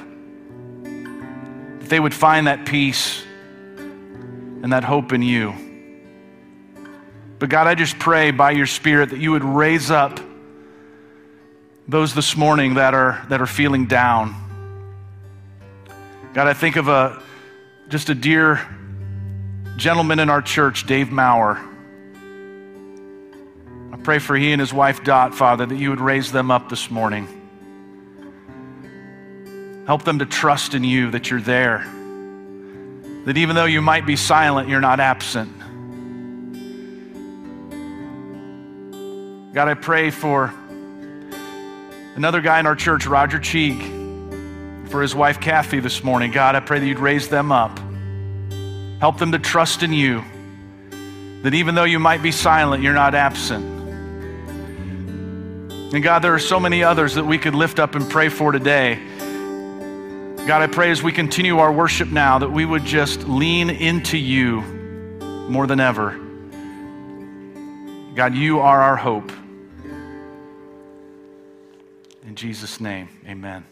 That 0.84 1.88
they 1.88 2.00
would 2.00 2.14
find 2.14 2.46
that 2.46 2.64
peace 2.64 3.22
and 3.76 4.72
that 4.72 4.84
hope 4.84 5.12
in 5.12 5.22
you. 5.22 5.52
But 7.38 7.50
God, 7.50 7.66
I 7.66 7.74
just 7.74 7.98
pray 7.98 8.30
by 8.30 8.52
your 8.52 8.66
Spirit 8.66 9.10
that 9.10 9.18
you 9.18 9.32
would 9.32 9.44
raise 9.44 9.90
up 9.90 10.20
those 11.88 12.14
this 12.14 12.36
morning 12.36 12.74
that 12.74 12.94
are, 12.94 13.26
that 13.28 13.42
are 13.42 13.46
feeling 13.46 13.86
down. 13.86 14.36
God, 16.32 16.46
I 16.46 16.54
think 16.54 16.76
of 16.76 16.88
a, 16.88 17.20
just 17.88 18.08
a 18.08 18.14
dear 18.14 18.66
gentleman 19.76 20.18
in 20.18 20.30
our 20.30 20.42
church, 20.42 20.86
Dave 20.86 21.10
Maurer. 21.10 21.60
I 23.92 23.96
pray 23.96 24.18
for 24.18 24.36
he 24.36 24.52
and 24.52 24.60
his 24.60 24.72
wife, 24.72 25.04
Dot, 25.04 25.34
Father, 25.34 25.66
that 25.66 25.76
you 25.76 25.90
would 25.90 26.00
raise 26.00 26.32
them 26.32 26.50
up 26.50 26.68
this 26.68 26.90
morning. 26.90 27.26
Help 29.86 30.04
them 30.04 30.20
to 30.20 30.26
trust 30.26 30.74
in 30.74 30.84
you 30.84 31.10
that 31.10 31.30
you're 31.30 31.40
there. 31.40 31.86
That 33.24 33.36
even 33.36 33.56
though 33.56 33.66
you 33.66 33.82
might 33.82 34.06
be 34.06 34.16
silent, 34.16 34.68
you're 34.68 34.80
not 34.80 35.00
absent. 35.00 35.52
God, 39.52 39.68
I 39.68 39.74
pray 39.74 40.10
for 40.10 40.54
another 42.14 42.40
guy 42.40 42.58
in 42.60 42.66
our 42.66 42.76
church, 42.76 43.06
Roger 43.06 43.38
Cheek, 43.38 43.82
for 44.88 45.02
his 45.02 45.14
wife, 45.14 45.40
Kathy, 45.40 45.80
this 45.80 46.02
morning. 46.02 46.30
God, 46.30 46.54
I 46.54 46.60
pray 46.60 46.78
that 46.78 46.86
you'd 46.86 46.98
raise 46.98 47.28
them 47.28 47.52
up. 47.52 47.78
Help 49.02 49.18
them 49.18 49.32
to 49.32 49.38
trust 49.40 49.82
in 49.82 49.92
you. 49.92 50.22
That 51.42 51.54
even 51.54 51.74
though 51.74 51.82
you 51.82 51.98
might 51.98 52.22
be 52.22 52.30
silent, 52.30 52.84
you're 52.84 52.94
not 52.94 53.16
absent. 53.16 53.64
And 55.92 56.00
God, 56.04 56.20
there 56.20 56.32
are 56.32 56.38
so 56.38 56.60
many 56.60 56.84
others 56.84 57.16
that 57.16 57.26
we 57.26 57.36
could 57.36 57.56
lift 57.56 57.80
up 57.80 57.96
and 57.96 58.08
pray 58.08 58.28
for 58.28 58.52
today. 58.52 59.00
God, 60.46 60.62
I 60.62 60.68
pray 60.68 60.92
as 60.92 61.02
we 61.02 61.10
continue 61.10 61.58
our 61.58 61.72
worship 61.72 62.12
now 62.12 62.38
that 62.38 62.52
we 62.52 62.64
would 62.64 62.84
just 62.84 63.24
lean 63.24 63.70
into 63.70 64.16
you 64.16 64.60
more 64.60 65.66
than 65.66 65.80
ever. 65.80 66.16
God, 68.14 68.36
you 68.36 68.60
are 68.60 68.82
our 68.82 68.96
hope. 68.96 69.32
In 72.24 72.36
Jesus' 72.36 72.80
name, 72.80 73.08
amen. 73.26 73.64